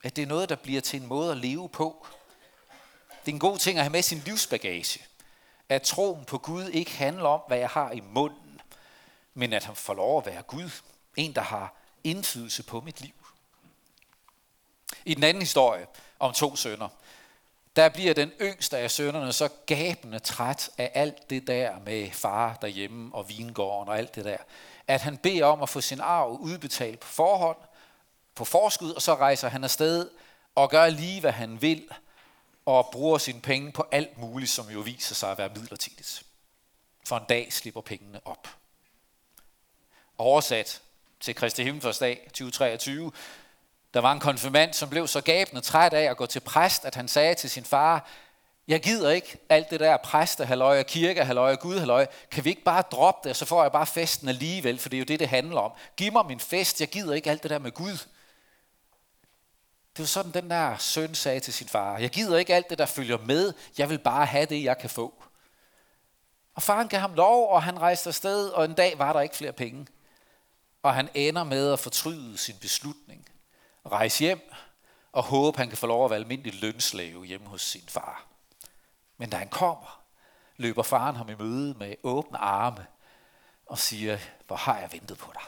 At 0.02 0.16
det 0.16 0.22
er 0.22 0.26
noget, 0.26 0.48
der 0.48 0.56
bliver 0.56 0.80
til 0.80 1.00
en 1.00 1.06
måde 1.06 1.30
at 1.30 1.36
leve 1.36 1.68
på. 1.68 2.06
Det 3.24 3.30
er 3.30 3.34
en 3.34 3.38
god 3.38 3.58
ting 3.58 3.78
at 3.78 3.84
have 3.84 3.92
med 3.92 4.02
sin 4.02 4.18
livsbagage. 4.18 5.00
At 5.68 5.82
troen 5.82 6.24
på 6.24 6.38
Gud 6.38 6.68
ikke 6.68 6.90
handler 6.90 7.28
om, 7.28 7.40
hvad 7.48 7.58
jeg 7.58 7.68
har 7.68 7.90
i 7.92 8.00
munden, 8.00 8.60
men 9.34 9.52
at 9.52 9.64
han 9.64 9.76
får 9.76 9.94
lov 9.94 10.18
at 10.18 10.26
være 10.26 10.42
Gud. 10.42 10.70
En, 11.16 11.34
der 11.34 11.40
har 11.40 11.74
indflydelse 12.04 12.62
på 12.62 12.80
mit 12.80 13.00
liv. 13.00 13.14
I 15.04 15.14
den 15.14 15.24
anden 15.24 15.42
historie 15.42 15.86
om 16.18 16.32
to 16.32 16.56
sønner, 16.56 16.88
der 17.76 17.88
bliver 17.88 18.14
den 18.14 18.32
yngste 18.40 18.78
af 18.78 18.90
sønnerne 18.90 19.32
så 19.32 19.48
gabende 19.66 20.18
træt 20.18 20.70
af 20.78 20.90
alt 20.94 21.30
det 21.30 21.46
der 21.46 21.78
med 21.78 22.10
far 22.10 22.58
derhjemme 22.62 23.14
og 23.14 23.28
vingården 23.28 23.88
og 23.88 23.98
alt 23.98 24.14
det 24.14 24.24
der, 24.24 24.38
at 24.88 25.00
han 25.00 25.16
beder 25.16 25.44
om 25.44 25.62
at 25.62 25.68
få 25.68 25.80
sin 25.80 26.00
arv 26.00 26.30
udbetalt 26.30 27.00
på 27.00 27.08
forhånd, 27.08 27.56
på 28.34 28.44
forskud, 28.44 28.92
og 28.92 29.02
så 29.02 29.14
rejser 29.14 29.48
han 29.48 29.64
afsted 29.64 30.10
og 30.54 30.70
gør 30.70 30.88
lige, 30.88 31.20
hvad 31.20 31.32
han 31.32 31.62
vil, 31.62 31.88
og 32.66 32.88
bruger 32.92 33.18
sine 33.18 33.40
penge 33.40 33.72
på 33.72 33.86
alt 33.92 34.18
muligt, 34.18 34.50
som 34.50 34.68
jo 34.68 34.80
viser 34.80 35.14
sig 35.14 35.30
at 35.30 35.38
være 35.38 35.48
midlertidigt. 35.48 36.22
For 37.06 37.16
en 37.16 37.24
dag 37.28 37.52
slipper 37.52 37.80
pengene 37.80 38.20
op. 38.24 38.48
Oversat 40.18 40.82
til 41.20 41.34
Kristi 41.34 41.64
Himmelfærdsdag 41.64 42.20
2023, 42.24 43.12
der 43.94 44.00
var 44.00 44.12
en 44.12 44.20
konfirmand, 44.20 44.72
som 44.72 44.90
blev 44.90 45.08
så 45.08 45.20
gabende 45.20 45.60
træt 45.60 45.92
af 45.92 46.10
at 46.10 46.16
gå 46.16 46.26
til 46.26 46.40
præst, 46.40 46.84
at 46.84 46.94
han 46.94 47.08
sagde 47.08 47.34
til 47.34 47.50
sin 47.50 47.64
far, 47.64 48.08
jeg 48.68 48.80
gider 48.80 49.10
ikke 49.10 49.38
alt 49.48 49.70
det 49.70 49.80
der 49.80 49.96
præste, 49.96 50.44
halløj, 50.44 50.82
kirke, 50.82 51.24
halløj, 51.24 51.56
Gud, 51.56 51.78
halløj. 51.78 52.06
Kan 52.30 52.44
vi 52.44 52.50
ikke 52.50 52.62
bare 52.62 52.82
droppe 52.82 53.28
det, 53.28 53.36
så 53.36 53.44
får 53.44 53.62
jeg 53.62 53.72
bare 53.72 53.86
festen 53.86 54.28
alligevel, 54.28 54.78
for 54.78 54.88
det 54.88 54.96
er 54.96 54.98
jo 54.98 55.04
det, 55.04 55.20
det 55.20 55.28
handler 55.28 55.60
om. 55.60 55.72
Giv 55.96 56.12
mig 56.12 56.26
min 56.26 56.40
fest, 56.40 56.80
jeg 56.80 56.88
gider 56.88 57.14
ikke 57.14 57.30
alt 57.30 57.42
det 57.42 57.50
der 57.50 57.58
med 57.58 57.72
Gud. 57.72 57.98
Det 59.96 59.98
var 59.98 60.06
sådan, 60.06 60.32
den 60.32 60.50
der 60.50 60.76
søn 60.76 61.14
sagde 61.14 61.40
til 61.40 61.54
sin 61.54 61.68
far, 61.68 61.98
jeg 61.98 62.10
gider 62.10 62.38
ikke 62.38 62.54
alt 62.54 62.70
det, 62.70 62.78
der 62.78 62.86
følger 62.86 63.18
med, 63.18 63.52
jeg 63.78 63.90
vil 63.90 63.98
bare 63.98 64.26
have 64.26 64.46
det, 64.46 64.64
jeg 64.64 64.78
kan 64.78 64.90
få. 64.90 65.22
Og 66.54 66.62
faren 66.62 66.88
gav 66.88 67.00
ham 67.00 67.14
lov, 67.14 67.48
og 67.48 67.62
han 67.62 67.80
rejste 67.80 68.08
afsted, 68.08 68.48
og 68.48 68.64
en 68.64 68.74
dag 68.74 68.98
var 68.98 69.12
der 69.12 69.20
ikke 69.20 69.36
flere 69.36 69.52
penge. 69.52 69.86
Og 70.82 70.94
han 70.94 71.08
ender 71.14 71.44
med 71.44 71.72
at 71.72 71.78
fortryde 71.78 72.38
sin 72.38 72.56
beslutning 72.60 73.28
rejse 73.86 74.24
hjem 74.24 74.52
og 75.12 75.22
håbe, 75.22 75.58
han 75.58 75.68
kan 75.68 75.78
få 75.78 75.86
lov 75.86 76.04
at 76.04 76.10
være 76.10 76.20
almindelig 76.20 76.60
lønslave 76.60 77.24
hjemme 77.24 77.46
hos 77.46 77.62
sin 77.62 77.84
far. 77.88 78.27
Men 79.18 79.30
da 79.30 79.36
han 79.36 79.48
kommer, 79.48 80.00
løber 80.56 80.82
faren 80.82 81.16
ham 81.16 81.28
i 81.28 81.34
møde 81.34 81.74
med 81.74 81.94
åbne 82.02 82.38
arme 82.38 82.86
og 83.66 83.78
siger, 83.78 84.18
hvor 84.46 84.56
har 84.56 84.78
jeg 84.78 84.92
ventet 84.92 85.18
på 85.18 85.32
dig? 85.34 85.42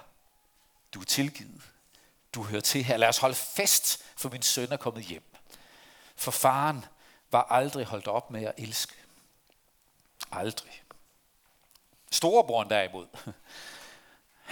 Du 0.95 1.01
er 1.01 1.05
tilgivet. 1.05 1.63
Du 2.35 2.43
hører 2.43 2.61
til 2.61 2.85
her. 2.85 2.97
Lad 2.97 3.09
os 3.09 3.19
holde 3.19 3.35
fest, 3.35 4.05
for 4.17 4.29
min 4.29 4.43
søn 4.43 4.73
er 4.73 4.77
kommet 4.77 5.05
hjem. 5.05 5.37
For 6.17 6.31
faren 6.31 6.85
var 7.31 7.43
aldrig 7.43 7.87
holdt 7.87 8.09
op 8.09 8.31
med 8.31 8.45
at 8.45 8.55
elske. 8.59 8.95
Aldrig. 10.33 10.83
Storebroren 12.11 12.71
derimod, 12.71 13.07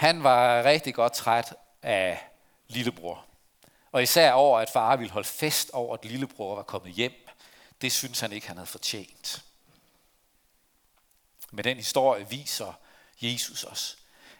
han 0.05 0.23
var 0.23 0.63
rigtig 0.63 0.93
godt 0.93 1.13
træt 1.13 1.53
af 1.81 2.27
lillebror. 2.67 3.25
Og 3.91 4.03
især 4.03 4.31
over, 4.31 4.59
at 4.59 4.69
far 4.69 4.95
ville 4.95 5.11
holde 5.11 5.27
fest 5.27 5.71
over, 5.71 5.93
at 5.97 6.05
lillebror 6.05 6.55
var 6.55 6.63
kommet 6.63 6.91
hjem. 6.91 7.28
Det 7.81 7.91
synes 7.91 8.19
han 8.19 8.31
ikke, 8.31 8.47
han 8.47 8.57
havde 8.57 8.67
fortjent. 8.67 9.43
Med 11.51 11.63
den 11.63 11.77
historie 11.77 12.29
viser 12.29 12.73
Jesus 13.21 13.63
os, 13.63 13.97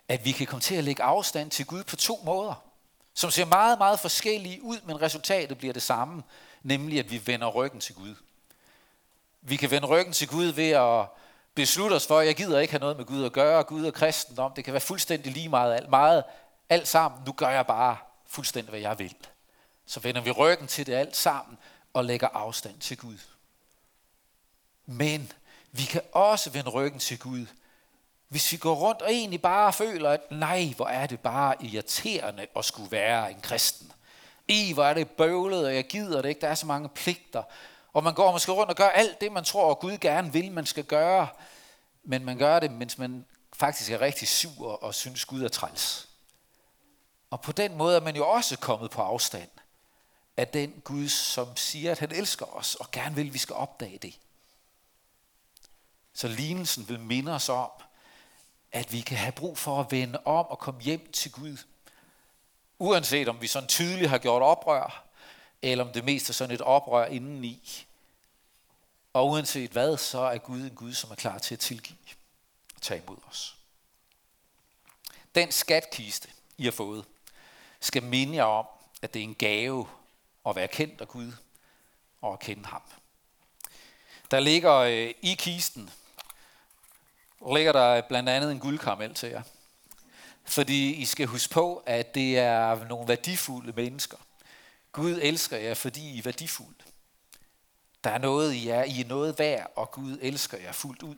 at 0.07 0.25
vi 0.25 0.31
kan 0.31 0.47
komme 0.47 0.61
til 0.61 0.75
at 0.75 0.83
lægge 0.83 1.03
afstand 1.03 1.51
til 1.51 1.65
Gud 1.65 1.83
på 1.83 1.95
to 1.95 2.19
måder, 2.23 2.63
som 3.13 3.31
ser 3.31 3.45
meget, 3.45 3.77
meget 3.77 3.99
forskellige 3.99 4.63
ud, 4.63 4.81
men 4.85 5.01
resultatet 5.01 5.57
bliver 5.57 5.73
det 5.73 5.81
samme, 5.81 6.23
nemlig 6.63 6.99
at 6.99 7.11
vi 7.11 7.27
vender 7.27 7.47
ryggen 7.47 7.79
til 7.79 7.95
Gud. 7.95 8.15
Vi 9.41 9.55
kan 9.55 9.71
vende 9.71 9.87
ryggen 9.87 10.13
til 10.13 10.27
Gud 10.27 10.45
ved 10.45 10.69
at 10.69 11.05
beslutte 11.55 11.93
os 11.93 12.07
for, 12.07 12.19
at 12.19 12.27
jeg 12.27 12.35
gider 12.35 12.59
ikke 12.59 12.71
have 12.71 12.79
noget 12.79 12.97
med 12.97 13.05
Gud 13.05 13.25
at 13.25 13.33
gøre, 13.33 13.63
Gud 13.63 13.85
og 13.85 13.93
kristendom, 13.93 14.53
det 14.55 14.63
kan 14.63 14.73
være 14.73 14.81
fuldstændig 14.81 15.31
lige 15.31 15.49
meget, 15.49 15.75
alt, 15.75 15.89
meget, 15.89 16.23
alt 16.69 16.87
sammen, 16.87 17.21
nu 17.25 17.31
gør 17.31 17.49
jeg 17.49 17.67
bare 17.67 17.97
fuldstændig, 18.27 18.69
hvad 18.69 18.79
jeg 18.79 18.99
vil 18.99 19.15
så 19.89 19.99
vender 19.99 20.21
vi 20.21 20.31
ryggen 20.31 20.67
til 20.67 20.87
det 20.87 20.93
alt 20.93 21.15
sammen 21.15 21.57
og 21.93 22.05
lægger 22.05 22.27
afstand 22.27 22.79
til 22.79 22.97
Gud. 22.97 23.17
Men 24.85 25.31
vi 25.71 25.83
kan 25.83 26.01
også 26.11 26.49
vende 26.49 26.69
ryggen 26.69 26.99
til 26.99 27.19
Gud, 27.19 27.45
hvis 28.27 28.51
vi 28.51 28.57
går 28.57 28.75
rundt 28.75 29.01
og 29.01 29.11
egentlig 29.11 29.41
bare 29.41 29.73
føler, 29.73 30.09
at 30.09 30.31
nej, 30.31 30.73
hvor 30.75 30.87
er 30.87 31.07
det 31.07 31.19
bare 31.19 31.55
irriterende 31.65 32.47
at 32.55 32.65
skulle 32.65 32.91
være 32.91 33.31
en 33.31 33.41
kristen. 33.41 33.91
I, 34.47 34.73
hvor 34.73 34.83
er 34.83 34.93
det 34.93 35.09
bøvlet, 35.09 35.65
og 35.65 35.75
jeg 35.75 35.87
gider 35.87 36.21
det 36.21 36.29
ikke, 36.29 36.41
der 36.41 36.47
er 36.47 36.55
så 36.55 36.65
mange 36.65 36.89
pligter. 36.89 37.43
Og 37.93 38.03
man 38.03 38.13
går 38.13 38.31
måske 38.31 38.51
rundt 38.51 38.69
og 38.69 38.75
gør 38.75 38.89
alt 38.89 39.21
det, 39.21 39.31
man 39.31 39.43
tror, 39.43 39.71
at 39.71 39.79
Gud 39.79 39.97
gerne 39.97 40.33
vil, 40.33 40.51
man 40.51 40.65
skal 40.65 40.83
gøre. 40.83 41.27
Men 42.03 42.25
man 42.25 42.37
gør 42.37 42.59
det, 42.59 42.71
mens 42.71 42.97
man 42.97 43.25
faktisk 43.53 43.91
er 43.91 44.01
rigtig 44.01 44.27
sur 44.27 44.83
og 44.83 44.95
synes, 44.95 45.25
Gud 45.25 45.43
er 45.43 45.47
træls. 45.47 46.07
Og 47.29 47.41
på 47.41 47.51
den 47.51 47.77
måde 47.77 47.95
er 47.95 48.01
man 48.01 48.15
jo 48.15 48.29
også 48.29 48.57
kommet 48.57 48.91
på 48.91 49.01
afstand 49.01 49.49
af 50.39 50.47
den 50.47 50.81
Gud, 50.83 51.09
som 51.09 51.57
siger, 51.57 51.91
at 51.91 51.99
han 51.99 52.11
elsker 52.11 52.45
os, 52.45 52.75
og 52.75 52.91
gerne 52.91 53.15
vil, 53.15 53.27
at 53.27 53.33
vi 53.33 53.37
skal 53.37 53.55
opdage 53.55 53.97
det. 53.97 54.19
Så 56.13 56.27
lignelsen 56.27 56.89
vil 56.89 56.99
minde 56.99 57.35
os 57.35 57.49
om, 57.49 57.71
at 58.71 58.91
vi 58.91 59.01
kan 59.01 59.17
have 59.17 59.31
brug 59.31 59.57
for 59.57 59.79
at 59.79 59.91
vende 59.91 60.19
om 60.25 60.45
og 60.45 60.59
komme 60.59 60.81
hjem 60.81 61.11
til 61.11 61.31
Gud. 61.31 61.57
Uanset 62.79 63.27
om 63.27 63.41
vi 63.41 63.47
sådan 63.47 63.69
tydeligt 63.69 64.09
har 64.09 64.17
gjort 64.17 64.41
oprør, 64.41 65.05
eller 65.61 65.85
om 65.85 65.93
det 65.93 66.03
mest 66.03 66.29
er 66.29 66.33
sådan 66.33 66.55
et 66.55 66.61
oprør 66.61 67.05
indeni. 67.05 67.85
Og 69.13 69.27
uanset 69.27 69.71
hvad, 69.71 69.97
så 69.97 70.19
er 70.19 70.37
Gud 70.37 70.61
en 70.61 70.75
Gud, 70.75 70.93
som 70.93 71.11
er 71.11 71.15
klar 71.15 71.37
til 71.37 71.55
at 71.55 71.59
tilgive 71.59 71.97
og 72.75 72.81
tage 72.81 73.01
imod 73.03 73.17
os. 73.29 73.55
Den 75.35 75.51
skatkiste, 75.51 76.29
I 76.57 76.63
har 76.63 76.71
fået, 76.71 77.05
skal 77.79 78.03
minde 78.03 78.35
jer 78.35 78.43
om, 78.43 78.65
at 79.01 79.13
det 79.13 79.19
er 79.19 79.23
en 79.23 79.35
gave 79.35 79.87
at 80.49 80.55
være 80.55 80.67
kendt 80.67 81.01
af 81.01 81.07
Gud 81.07 81.31
og 82.21 82.33
at 82.33 82.39
kende 82.39 82.65
ham. 82.65 82.81
Der 84.31 84.39
ligger 84.39 84.73
øh, 84.73 85.13
i 85.21 85.35
kisten, 85.39 85.89
ligger 87.53 87.71
der 87.71 88.01
blandt 88.01 88.29
andet 88.29 88.51
en 88.51 88.59
guldkaramel 88.59 89.13
til 89.13 89.29
jer. 89.29 89.41
Fordi 90.43 90.93
I 90.93 91.05
skal 91.05 91.27
huske 91.27 91.53
på, 91.53 91.83
at 91.85 92.15
det 92.15 92.39
er 92.39 92.87
nogle 92.87 93.07
værdifulde 93.07 93.73
mennesker. 93.75 94.17
Gud 94.91 95.19
elsker 95.21 95.57
jer, 95.57 95.73
fordi 95.73 96.09
I 96.09 96.17
er 96.17 96.23
værdifulde. 96.23 96.83
Der 98.03 98.09
er 98.09 98.17
noget 98.17 98.53
i 98.53 98.67
jer, 98.67 98.83
I 98.83 99.01
er 99.01 99.07
noget 99.07 99.39
værd, 99.39 99.71
og 99.75 99.91
Gud 99.91 100.17
elsker 100.21 100.57
jer 100.57 100.71
fuldt 100.71 101.03
ud. 101.03 101.15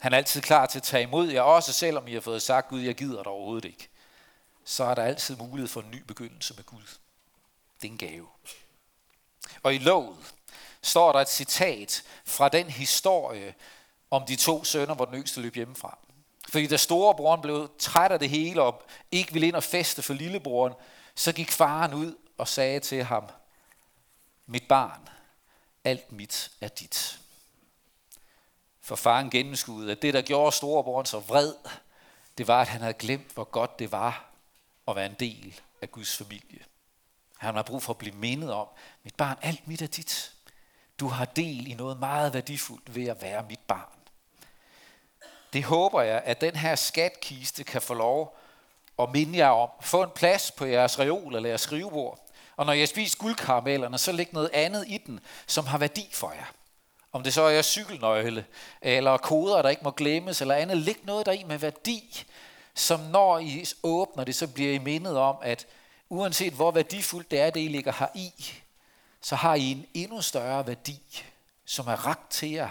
Han 0.00 0.12
er 0.12 0.16
altid 0.16 0.40
klar 0.40 0.66
til 0.66 0.78
at 0.78 0.82
tage 0.82 1.02
imod 1.02 1.28
jer, 1.30 1.42
også 1.42 1.72
selvom 1.72 2.08
I 2.08 2.12
har 2.12 2.20
fået 2.20 2.42
sagt, 2.42 2.68
Gud, 2.68 2.80
jeg 2.80 2.94
gider 2.94 3.22
dig 3.22 3.32
overhovedet 3.32 3.64
ikke. 3.64 3.88
Så 4.64 4.84
er 4.84 4.94
der 4.94 5.02
altid 5.02 5.36
mulighed 5.36 5.68
for 5.68 5.80
en 5.80 5.90
ny 5.90 6.02
begyndelse 6.02 6.54
med 6.54 6.64
Gud. 6.64 6.98
Det 7.82 7.88
er 7.88 7.92
en 7.92 7.98
gave. 7.98 8.28
Og 9.62 9.74
i 9.74 9.78
lovet 9.78 10.34
står 10.82 11.12
der 11.12 11.20
et 11.20 11.28
citat 11.28 12.02
fra 12.24 12.48
den 12.48 12.70
historie 12.70 13.54
om 14.10 14.26
de 14.26 14.36
to 14.36 14.64
sønner, 14.64 14.94
hvor 14.94 15.04
den 15.04 15.14
yngste 15.14 15.40
løb 15.40 15.54
hjemmefra. 15.54 15.98
Fordi 16.48 16.66
da 16.66 16.76
storebroren 16.76 17.40
blev 17.40 17.70
træt 17.78 18.12
af 18.12 18.18
det 18.18 18.30
hele 18.30 18.62
og 18.62 18.82
ikke 19.10 19.32
ville 19.32 19.48
ind 19.48 19.56
og 19.56 19.64
feste 19.64 20.02
for 20.02 20.14
lillebroren, 20.14 20.74
så 21.14 21.32
gik 21.32 21.50
faren 21.50 21.94
ud 21.94 22.16
og 22.38 22.48
sagde 22.48 22.80
til 22.80 23.04
ham, 23.04 23.28
mit 24.46 24.68
barn, 24.68 25.08
alt 25.84 26.12
mit 26.12 26.50
er 26.60 26.68
dit. 26.68 27.20
For 28.80 28.96
faren 28.96 29.30
gennemskuede, 29.30 29.92
at 29.92 30.02
det, 30.02 30.14
der 30.14 30.22
gjorde 30.22 30.56
storebroren 30.56 31.06
så 31.06 31.18
vred, 31.18 31.54
det 32.38 32.48
var, 32.48 32.60
at 32.60 32.68
han 32.68 32.80
havde 32.80 32.94
glemt, 32.94 33.32
hvor 33.34 33.44
godt 33.44 33.78
det 33.78 33.92
var 33.92 34.30
at 34.88 34.96
være 34.96 35.06
en 35.06 35.16
del 35.20 35.60
af 35.82 35.92
Guds 35.92 36.16
familie. 36.16 36.64
Han 37.42 37.54
har 37.54 37.62
brug 37.62 37.82
for 37.82 37.92
at 37.92 37.98
blive 37.98 38.14
mindet 38.14 38.52
om, 38.52 38.66
mit 39.04 39.14
barn, 39.14 39.36
alt 39.42 39.68
mit 39.68 39.82
er 39.82 39.86
dit. 39.86 40.32
Du 41.00 41.08
har 41.08 41.24
del 41.24 41.66
i 41.66 41.74
noget 41.74 41.98
meget 41.98 42.34
værdifuldt 42.34 42.94
ved 42.94 43.06
at 43.06 43.22
være 43.22 43.44
mit 43.48 43.60
barn. 43.68 43.98
Det 45.52 45.64
håber 45.64 46.02
jeg, 46.02 46.22
at 46.24 46.40
den 46.40 46.56
her 46.56 46.74
skatkiste 46.74 47.64
kan 47.64 47.82
få 47.82 47.94
lov 47.94 48.36
at 48.98 49.12
minde 49.12 49.38
jer 49.38 49.48
om. 49.48 49.68
Få 49.80 50.02
en 50.02 50.10
plads 50.14 50.50
på 50.50 50.64
jeres 50.64 50.98
reol 50.98 51.36
eller 51.36 51.48
jeres 51.48 51.60
skrivebord. 51.60 52.18
Og 52.56 52.66
når 52.66 52.72
jeg 52.72 52.88
spiser 52.88 53.18
guldkaramellerne, 53.18 53.98
så 53.98 54.12
læg 54.12 54.28
noget 54.32 54.50
andet 54.52 54.84
i 54.88 54.98
den, 55.06 55.20
som 55.46 55.66
har 55.66 55.78
værdi 55.78 56.08
for 56.12 56.32
jer. 56.32 56.52
Om 57.12 57.22
det 57.22 57.34
så 57.34 57.42
er 57.42 57.50
jeres 57.50 57.66
cykelnøgle, 57.66 58.44
eller 58.82 59.16
koder, 59.16 59.62
der 59.62 59.68
ikke 59.68 59.84
må 59.84 59.90
glemmes, 59.90 60.40
eller 60.40 60.54
andet. 60.54 60.76
Læg 60.76 60.98
noget 61.02 61.26
der 61.26 61.32
i 61.32 61.44
med 61.44 61.58
værdi, 61.58 62.24
som 62.74 63.00
når 63.00 63.38
I 63.38 63.64
åbner 63.82 64.24
det, 64.24 64.34
så 64.34 64.46
bliver 64.46 64.72
I 64.72 64.78
mindet 64.78 65.18
om, 65.18 65.36
at 65.42 65.66
uanset 66.12 66.52
hvor 66.52 66.70
værdifuldt 66.70 67.30
det 67.30 67.40
er, 67.40 67.50
det 67.50 67.60
I 67.60 67.68
ligger 67.68 67.92
her 67.92 68.08
i, 68.14 68.32
så 69.20 69.36
har 69.36 69.54
I 69.54 69.70
en 69.70 69.86
endnu 69.94 70.22
større 70.22 70.66
værdi 70.66 71.24
som 71.64 71.86
er 71.86 72.06
ragt 72.06 72.30
til 72.30 72.50
jer, 72.50 72.70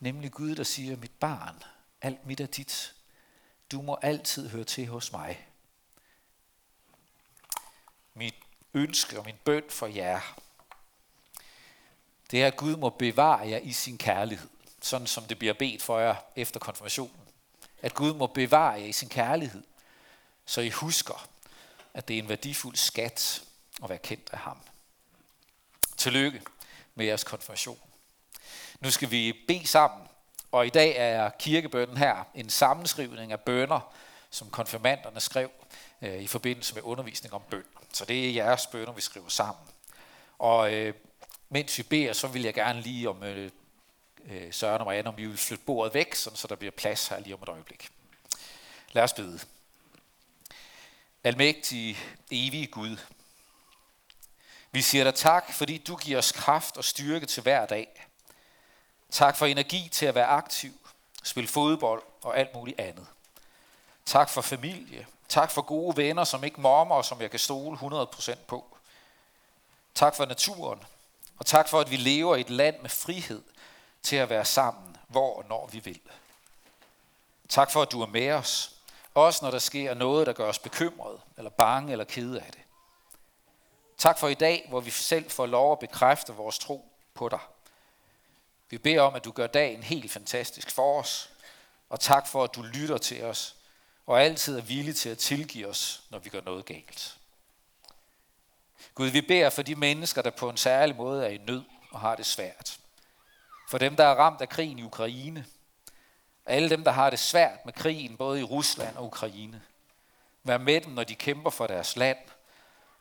nemlig 0.00 0.32
Gud, 0.32 0.54
der 0.54 0.62
siger, 0.62 0.96
mit 0.96 1.12
barn, 1.20 1.62
alt 2.02 2.26
mit 2.26 2.40
er 2.40 2.46
dit. 2.46 2.94
Du 3.72 3.82
må 3.82 3.98
altid 4.02 4.48
høre 4.48 4.64
til 4.64 4.86
hos 4.86 5.12
mig. 5.12 5.48
Mit 8.14 8.34
ønske 8.74 9.18
og 9.18 9.24
min 9.24 9.36
bøn 9.44 9.64
for 9.68 9.86
jer, 9.86 10.20
det 12.30 12.42
er, 12.42 12.46
at 12.46 12.56
Gud 12.56 12.76
må 12.76 12.90
bevare 12.90 13.48
jer 13.48 13.58
i 13.58 13.72
sin 13.72 13.98
kærlighed, 13.98 14.48
sådan 14.82 15.06
som 15.06 15.24
det 15.24 15.38
bliver 15.38 15.54
bedt 15.54 15.82
for 15.82 15.98
jer 15.98 16.14
efter 16.36 16.60
konfirmationen. 16.60 17.20
At 17.82 17.94
Gud 17.94 18.14
må 18.14 18.26
bevare 18.26 18.72
jer 18.72 18.86
i 18.86 18.92
sin 18.92 19.08
kærlighed, 19.08 19.62
så 20.46 20.60
I 20.60 20.70
husker, 20.70 21.28
at 21.94 22.08
det 22.08 22.18
er 22.18 22.22
en 22.22 22.28
værdifuld 22.28 22.76
skat 22.76 23.42
at 23.82 23.88
være 23.88 23.98
kendt 23.98 24.30
af 24.32 24.38
ham. 24.38 24.58
Tillykke 25.96 26.42
med 26.94 27.06
jeres 27.06 27.24
konfirmation. 27.24 27.78
Nu 28.80 28.90
skal 28.90 29.10
vi 29.10 29.44
bede 29.48 29.66
sammen, 29.66 30.08
og 30.52 30.66
i 30.66 30.70
dag 30.70 30.96
er 30.96 31.30
kirkebønnen 31.38 31.96
her 31.96 32.24
en 32.34 32.50
sammenskrivning 32.50 33.32
af 33.32 33.40
bønder, 33.40 33.94
som 34.30 34.50
konfirmanderne 34.50 35.20
skrev 35.20 35.50
øh, 36.02 36.22
i 36.22 36.26
forbindelse 36.26 36.74
med 36.74 36.82
undervisning 36.82 37.34
om 37.34 37.42
bøn. 37.50 37.64
Så 37.92 38.04
det 38.04 38.28
er 38.28 38.32
jeres 38.32 38.66
bønder, 38.66 38.92
vi 38.92 39.00
skriver 39.00 39.28
sammen. 39.28 39.64
Og 40.38 40.74
øh, 40.74 40.94
mens 41.48 41.78
vi 41.78 41.82
beder, 41.82 42.12
så 42.12 42.28
vil 42.28 42.42
jeg 42.42 42.54
gerne 42.54 42.80
lige 42.80 43.08
om 43.08 43.22
øh, 43.22 43.50
øh 44.24 44.52
Søren 44.52 44.80
og 44.80 44.84
Marianne, 44.84 45.08
om 45.08 45.16
vi 45.16 45.26
vil 45.26 45.36
flytte 45.36 45.64
bordet 45.64 45.94
væk, 45.94 46.14
sådan, 46.14 46.36
så 46.36 46.48
der 46.48 46.56
bliver 46.56 46.72
plads 46.72 47.08
her 47.08 47.20
lige 47.20 47.34
om 47.34 47.42
et 47.42 47.48
øjeblik. 47.48 47.88
Lad 48.92 49.02
os 49.02 49.12
bede. 49.12 49.40
Almægtige, 51.26 51.98
evige 52.30 52.66
Gud, 52.66 52.96
vi 54.70 54.82
siger 54.82 55.04
dig 55.04 55.14
tak, 55.14 55.52
fordi 55.52 55.78
du 55.78 55.96
giver 55.96 56.18
os 56.18 56.32
kraft 56.32 56.76
og 56.76 56.84
styrke 56.84 57.26
til 57.26 57.42
hver 57.42 57.66
dag. 57.66 58.06
Tak 59.10 59.36
for 59.36 59.46
energi 59.46 59.88
til 59.92 60.06
at 60.06 60.14
være 60.14 60.26
aktiv, 60.26 60.72
spille 61.22 61.48
fodbold 61.48 62.02
og 62.22 62.38
alt 62.38 62.54
muligt 62.54 62.80
andet. 62.80 63.06
Tak 64.06 64.30
for 64.30 64.40
familie. 64.40 65.06
Tak 65.28 65.50
for 65.50 65.62
gode 65.62 65.96
venner, 65.96 66.24
som 66.24 66.44
ikke 66.44 66.60
mormer 66.60 66.94
og 66.94 67.04
som 67.04 67.20
jeg 67.20 67.30
kan 67.30 67.40
stole 67.40 67.78
100% 67.78 68.34
på. 68.46 68.76
Tak 69.94 70.16
for 70.16 70.24
naturen. 70.24 70.82
Og 71.38 71.46
tak 71.46 71.68
for, 71.68 71.80
at 71.80 71.90
vi 71.90 71.96
lever 71.96 72.36
i 72.36 72.40
et 72.40 72.50
land 72.50 72.80
med 72.80 72.90
frihed 72.90 73.42
til 74.02 74.16
at 74.16 74.30
være 74.30 74.44
sammen, 74.44 74.96
hvor 75.08 75.36
og 75.36 75.44
når 75.48 75.66
vi 75.72 75.78
vil. 75.78 76.00
Tak 77.48 77.70
for, 77.70 77.82
at 77.82 77.92
du 77.92 78.02
er 78.02 78.06
med 78.06 78.30
os, 78.30 78.73
også 79.14 79.44
når 79.44 79.50
der 79.50 79.58
sker 79.58 79.94
noget, 79.94 80.26
der 80.26 80.32
gør 80.32 80.48
os 80.48 80.58
bekymrede, 80.58 81.20
eller 81.36 81.50
bange, 81.50 81.92
eller 81.92 82.04
kede 82.04 82.40
af 82.40 82.52
det. 82.52 82.60
Tak 83.98 84.18
for 84.18 84.28
i 84.28 84.34
dag, 84.34 84.66
hvor 84.68 84.80
vi 84.80 84.90
selv 84.90 85.30
får 85.30 85.46
lov 85.46 85.72
at 85.72 85.78
bekræfte 85.78 86.32
vores 86.32 86.58
tro 86.58 86.92
på 87.14 87.28
dig. 87.28 87.40
Vi 88.70 88.78
beder 88.78 89.00
om, 89.00 89.14
at 89.14 89.24
du 89.24 89.30
gør 89.30 89.46
dagen 89.46 89.82
helt 89.82 90.12
fantastisk 90.12 90.70
for 90.70 91.00
os, 91.00 91.30
og 91.88 92.00
tak 92.00 92.26
for, 92.26 92.44
at 92.44 92.54
du 92.54 92.62
lytter 92.62 92.98
til 92.98 93.24
os, 93.24 93.56
og 94.06 94.22
altid 94.22 94.58
er 94.58 94.62
villig 94.62 94.96
til 94.96 95.08
at 95.08 95.18
tilgive 95.18 95.66
os, 95.66 96.02
når 96.10 96.18
vi 96.18 96.28
gør 96.28 96.40
noget 96.40 96.64
galt. 96.64 97.16
Gud, 98.94 99.08
vi 99.08 99.20
beder 99.20 99.50
for 99.50 99.62
de 99.62 99.74
mennesker, 99.74 100.22
der 100.22 100.30
på 100.30 100.48
en 100.50 100.56
særlig 100.56 100.96
måde 100.96 101.24
er 101.24 101.28
i 101.28 101.38
nød 101.46 101.62
og 101.90 102.00
har 102.00 102.16
det 102.16 102.26
svært. 102.26 102.78
For 103.68 103.78
dem, 103.78 103.96
der 103.96 104.04
er 104.04 104.14
ramt 104.14 104.40
af 104.40 104.48
krigen 104.48 104.78
i 104.78 104.82
Ukraine. 104.82 105.46
Alle 106.46 106.70
dem, 106.70 106.84
der 106.84 106.90
har 106.90 107.10
det 107.10 107.18
svært 107.18 107.64
med 107.64 107.72
krigen, 107.72 108.16
både 108.16 108.40
i 108.40 108.44
Rusland 108.44 108.96
og 108.96 109.04
Ukraine. 109.04 109.62
Vær 110.42 110.58
med 110.58 110.80
dem, 110.80 110.92
når 110.92 111.04
de 111.04 111.14
kæmper 111.14 111.50
for 111.50 111.66
deres 111.66 111.96
land– 111.96 112.18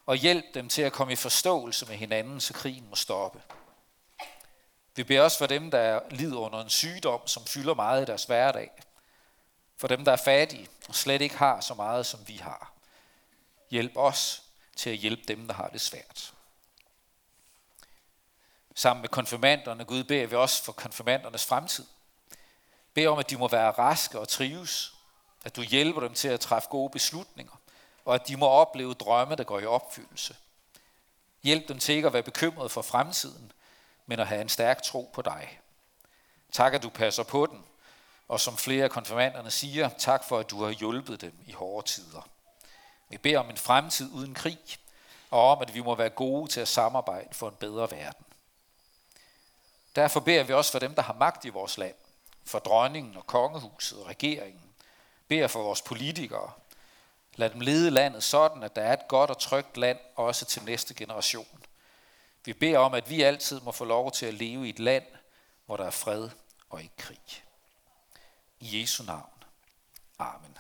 og 0.06 0.16
hjælp 0.16 0.46
dem 0.54 0.70
til 0.70 0.82
at 0.82 0.94
komme 0.94 1.14
i 1.14 1.16
forståelse 1.16 1.86
med 1.86 1.96
hinanden, 1.96 2.42
så 2.42 2.54
krigen 2.54 2.90
må 2.90 2.96
stoppe. 2.96 3.42
Vi 4.96 5.04
beder 5.04 5.22
også 5.22 5.38
for 5.38 5.48
dem, 5.48 5.72
der 5.72 6.00
lider 6.10 6.38
under 6.38 6.62
en 6.62 6.70
sygdom, 6.70 7.28
som 7.28 7.46
fylder 7.46 7.74
meget 7.74 8.02
i 8.02 8.06
deres 8.06 8.24
hverdag. 8.24 8.72
For 9.78 9.88
dem, 9.88 10.06
der 10.06 10.12
er 10.12 10.16
fattige 10.16 10.68
og 10.88 10.96
slet 10.96 11.22
ikke 11.22 11.38
har 11.38 11.62
så 11.62 11.74
meget, 11.74 12.06
som 12.06 12.28
vi 12.28 12.36
har. 12.36 12.74
Hjælp 13.70 13.98
os 13.98 14.44
til 14.76 14.90
at 14.90 14.98
hjælpe 14.98 15.24
dem, 15.28 15.48
der 15.48 15.54
har 15.54 15.68
det 15.68 15.82
svært. 15.82 16.34
Sammen 18.76 19.02
med 19.02 19.10
konfirmanderne, 19.10 19.86
Gud, 19.86 20.04
beder 20.04 20.28
vi 20.28 20.36
også 20.36 20.64
for 20.64 20.72
konfirmandernes 20.72 21.46
fremtid. 21.46 21.86
Bed 22.94 23.08
om, 23.08 23.20
at 23.20 23.30
de 23.30 23.38
må 23.38 23.48
være 23.48 23.72
raske 23.72 24.20
og 24.20 24.28
trives. 24.28 24.94
At 25.46 25.56
du 25.56 25.62
hjælper 25.62 26.02
dem 26.02 26.14
til 26.14 26.28
at 26.28 26.40
træffe 26.40 26.70
gode 26.70 26.90
beslutninger 26.90 27.58
og 28.06 28.16
at 28.16 28.28
de 28.28 28.38
må 28.38 28.48
opleve 28.48 28.94
drømme, 28.94 29.36
der 29.36 29.44
går 29.44 29.60
i 29.60 29.66
opfyldelse. 29.66 30.36
Hjælp 31.44 31.68
dem 31.68 31.80
til 31.80 31.96
ikke 31.96 32.08
at 32.08 32.14
være 32.14 32.24
bekymret 32.24 32.72
for 32.72 32.82
fremtiden, 32.82 33.52
men 34.06 34.20
at 34.20 34.28
have 34.28 34.42
en 34.42 34.50
stærk 34.50 34.84
tro 34.84 35.12
på 35.14 35.22
dig. 35.22 35.60
Tak, 36.52 36.74
at 36.74 36.84
du 36.84 36.90
passer 36.90 37.24
på 37.24 37.46
den, 37.46 37.66
og 38.28 38.40
som 38.40 38.58
flere 38.58 38.84
af 38.84 38.92
konfirmanderne 38.92 39.52
siger, 39.52 39.90
tak 39.90 40.24
for, 40.24 40.40
at 40.40 40.50
du 40.50 40.64
har 40.64 40.72
hjulpet 40.72 41.22
dem 41.22 41.34
i 41.46 41.52
hårde 41.52 41.88
tider. 41.88 42.28
Vi 43.10 43.18
beder 43.18 43.40
om 43.40 43.50
en 43.50 43.58
fremtid 43.58 44.12
uden 44.12 44.34
krig, 44.34 44.60
og 45.32 45.52
om, 45.52 45.62
at 45.62 45.74
vi 45.74 45.82
må 45.82 45.96
være 45.96 46.10
gode 46.10 46.52
til 46.52 46.62
at 46.62 46.68
samarbejde 46.68 47.34
for 47.34 47.50
en 47.50 47.56
bedre 47.56 47.92
verden. 47.92 48.26
Derfor 49.96 50.20
beder 50.20 50.44
vi 50.44 50.54
også 50.54 50.72
for 50.72 50.80
dem, 50.80 50.96
der 50.96 51.02
har 51.02 51.14
magt 51.14 51.46
i 51.46 51.50
vores 51.50 51.78
land, 51.78 51.96
for 52.46 52.60
dronningen 52.60 53.18
og 53.18 53.28
kongehuset 53.28 54.00
og 54.00 54.08
regeringen. 54.08 54.62
Beder 55.28 55.48
for 55.48 55.64
vores 55.64 55.82
politikere, 55.82 56.52
Lad 57.36 57.50
dem 57.50 57.60
lede 57.60 57.92
landet 57.92 58.24
sådan, 58.24 58.64
at 58.64 58.76
der 58.76 58.82
er 58.82 58.94
et 58.94 59.08
godt 59.08 59.30
og 59.30 59.40
trygt 59.40 59.78
land 59.78 60.00
også 60.16 60.46
til 60.46 60.64
næste 60.64 60.94
generation. 60.94 61.64
Vi 62.46 62.54
beder 62.54 62.80
om, 62.80 62.94
at 62.94 63.10
vi 63.10 63.22
altid 63.22 63.60
må 63.60 63.72
få 63.72 63.86
lov 63.86 64.12
til 64.12 64.26
at 64.26 64.34
leve 64.34 64.66
i 64.68 64.70
et 64.70 64.80
land, 64.80 65.04
hvor 65.66 65.78
der 65.78 65.86
er 65.86 65.92
fred 65.92 66.30
og 66.70 66.82
ikke 66.82 66.98
krig. 66.98 67.44
I 68.60 68.82
Jesu 68.82 69.04
navn. 69.04 69.44
Amen. 70.20 70.58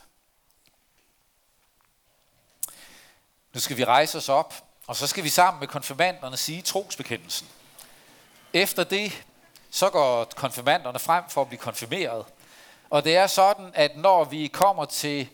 Nu 3.54 3.60
skal 3.60 3.78
vi 3.78 3.86
rejse 3.86 4.17
os 4.17 4.30
op, 4.30 4.54
og 4.88 4.96
så 4.96 5.08
skal 5.08 5.24
vi 5.24 5.30
sammen 5.30 5.60
med 5.60 5.67
konfirmanderne 5.67 6.38
sige 6.38 6.62
trosbekendelsen. 6.62 7.48
Efter 8.54 8.84
det, 8.84 9.26
så 9.74 9.90
går 9.90 10.24
konfirmanderne 10.36 11.00
frem 11.00 11.24
for 11.30 11.42
at 11.42 11.48
blive 11.48 11.60
konfirmeret. 11.60 12.26
Og 12.90 13.04
det 13.04 13.16
er 13.16 13.28
sådan, 13.28 13.72
at 13.74 13.98
når 13.98 14.24
vi 14.24 14.48
kommer 14.48 14.86
til 14.86 15.30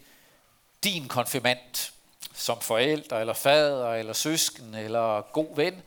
din 0.84 1.08
konfirmand, 1.08 1.92
som 2.34 2.62
forældre, 2.62 3.20
eller 3.20 3.34
fader, 3.34 3.94
eller 3.94 4.14
søsken, 4.14 4.76
eller 4.76 5.22
god 5.22 5.56
ven. 5.56 5.84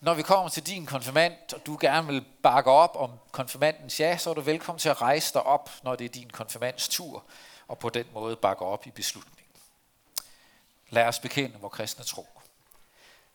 Når 0.00 0.14
vi 0.14 0.22
kommer 0.22 0.48
til 0.48 0.66
din 0.66 0.86
konfirmand, 0.86 1.34
og 1.54 1.66
du 1.66 1.78
gerne 1.80 2.06
vil 2.06 2.24
bakke 2.42 2.70
op 2.70 2.96
om 2.96 3.10
konfirmandens 3.32 4.00
ja, 4.00 4.16
så 4.16 4.30
er 4.30 4.34
du 4.34 4.40
velkommen 4.40 4.78
til 4.78 4.88
at 4.88 5.02
rejse 5.02 5.32
dig 5.34 5.42
op, 5.42 5.70
når 5.82 5.96
det 5.96 6.04
er 6.04 6.08
din 6.08 6.30
konfirmands 6.30 6.88
tur, 6.88 7.24
og 7.68 7.78
på 7.78 7.88
den 7.88 8.06
måde 8.12 8.36
bakke 8.36 8.64
op 8.64 8.86
i 8.86 8.90
beslutningen. 8.90 9.56
Lad 10.90 11.04
os 11.04 11.18
bekende 11.18 11.56
vores 11.60 11.74
kristne 11.74 12.04
tro. 12.04 12.26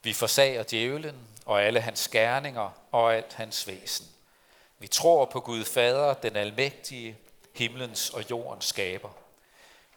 Vi 0.03 0.13
forsager 0.13 0.63
djævlen 0.63 1.15
og 1.45 1.63
alle 1.63 1.81
hans 1.81 1.99
skærninger 1.99 2.69
og 2.91 3.15
alt 3.15 3.33
hans 3.33 3.67
væsen. 3.67 4.07
Vi 4.79 4.87
tror 4.87 5.25
på 5.25 5.39
Gud 5.39 5.65
Fader, 5.65 6.13
den 6.13 6.35
almægtige, 6.35 7.17
himlens 7.53 8.09
og 8.09 8.29
jordens 8.29 8.65
skaber– 8.65 9.09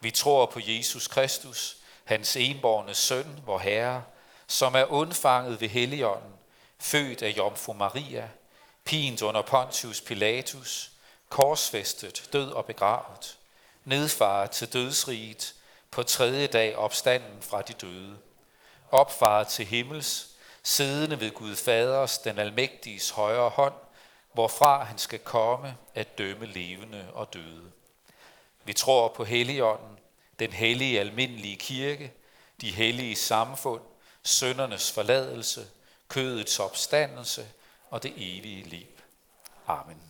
vi 0.01 0.11
tror 0.11 0.47
på 0.47 0.61
Jesus 0.63 1.09
Kristus, 1.09 1.77
hans 2.05 2.37
enborne 2.37 2.95
søn, 2.95 3.41
vor 3.47 3.59
Herre, 3.59 4.05
som 4.47 4.75
er 4.75 4.85
undfanget 4.85 5.61
ved 5.61 5.69
Helligånden, 5.69 6.33
født 6.79 7.23
af 7.23 7.29
Jomfru 7.37 7.73
Maria, 7.73 8.29
pint 8.85 9.23
under 9.23 9.43
Pontius 9.43 10.01
Pilatus, 10.01 10.91
korsfæstet, 11.29 12.29
død 12.33 12.51
og 12.51 12.65
begravet, 12.65 13.39
nedfaret 13.85 14.51
til 14.51 14.73
dødsriget, 14.73 15.55
på 15.91 16.03
tredje 16.03 16.47
dag 16.47 16.77
opstanden 16.77 17.43
fra 17.43 17.63
de 17.63 17.73
døde, 17.73 18.17
opfaret 18.91 19.49
til 19.49 19.67
himmels, 19.67 20.29
siddende 20.63 21.21
ved 21.21 21.31
Gud 21.31 21.57
Faders, 21.57 22.19
den 22.19 22.39
almægtiges 22.39 23.11
højre 23.11 23.49
hånd, 23.49 23.75
hvorfra 24.33 24.85
han 24.85 24.99
skal 24.99 25.19
komme 25.19 25.77
at 25.95 26.19
dømme 26.19 26.47
levende 26.47 27.11
og 27.13 27.35
døde. 27.35 27.73
Vi 28.65 28.73
tror 28.73 29.09
på 29.09 29.25
Helligånden, 29.25 29.99
den 30.39 30.53
hellige 30.53 31.01
almindelige 31.01 31.57
kirke, 31.57 32.13
de 32.61 32.71
hellige 32.71 33.17
samfund, 33.17 33.83
søndernes 34.23 34.93
forladelse, 34.93 35.67
kødets 36.09 36.61
opstandelse 36.61 37.49
og 37.91 38.03
det 38.03 38.13
evige 38.17 38.63
liv. 38.63 38.87
Amen. 39.67 40.10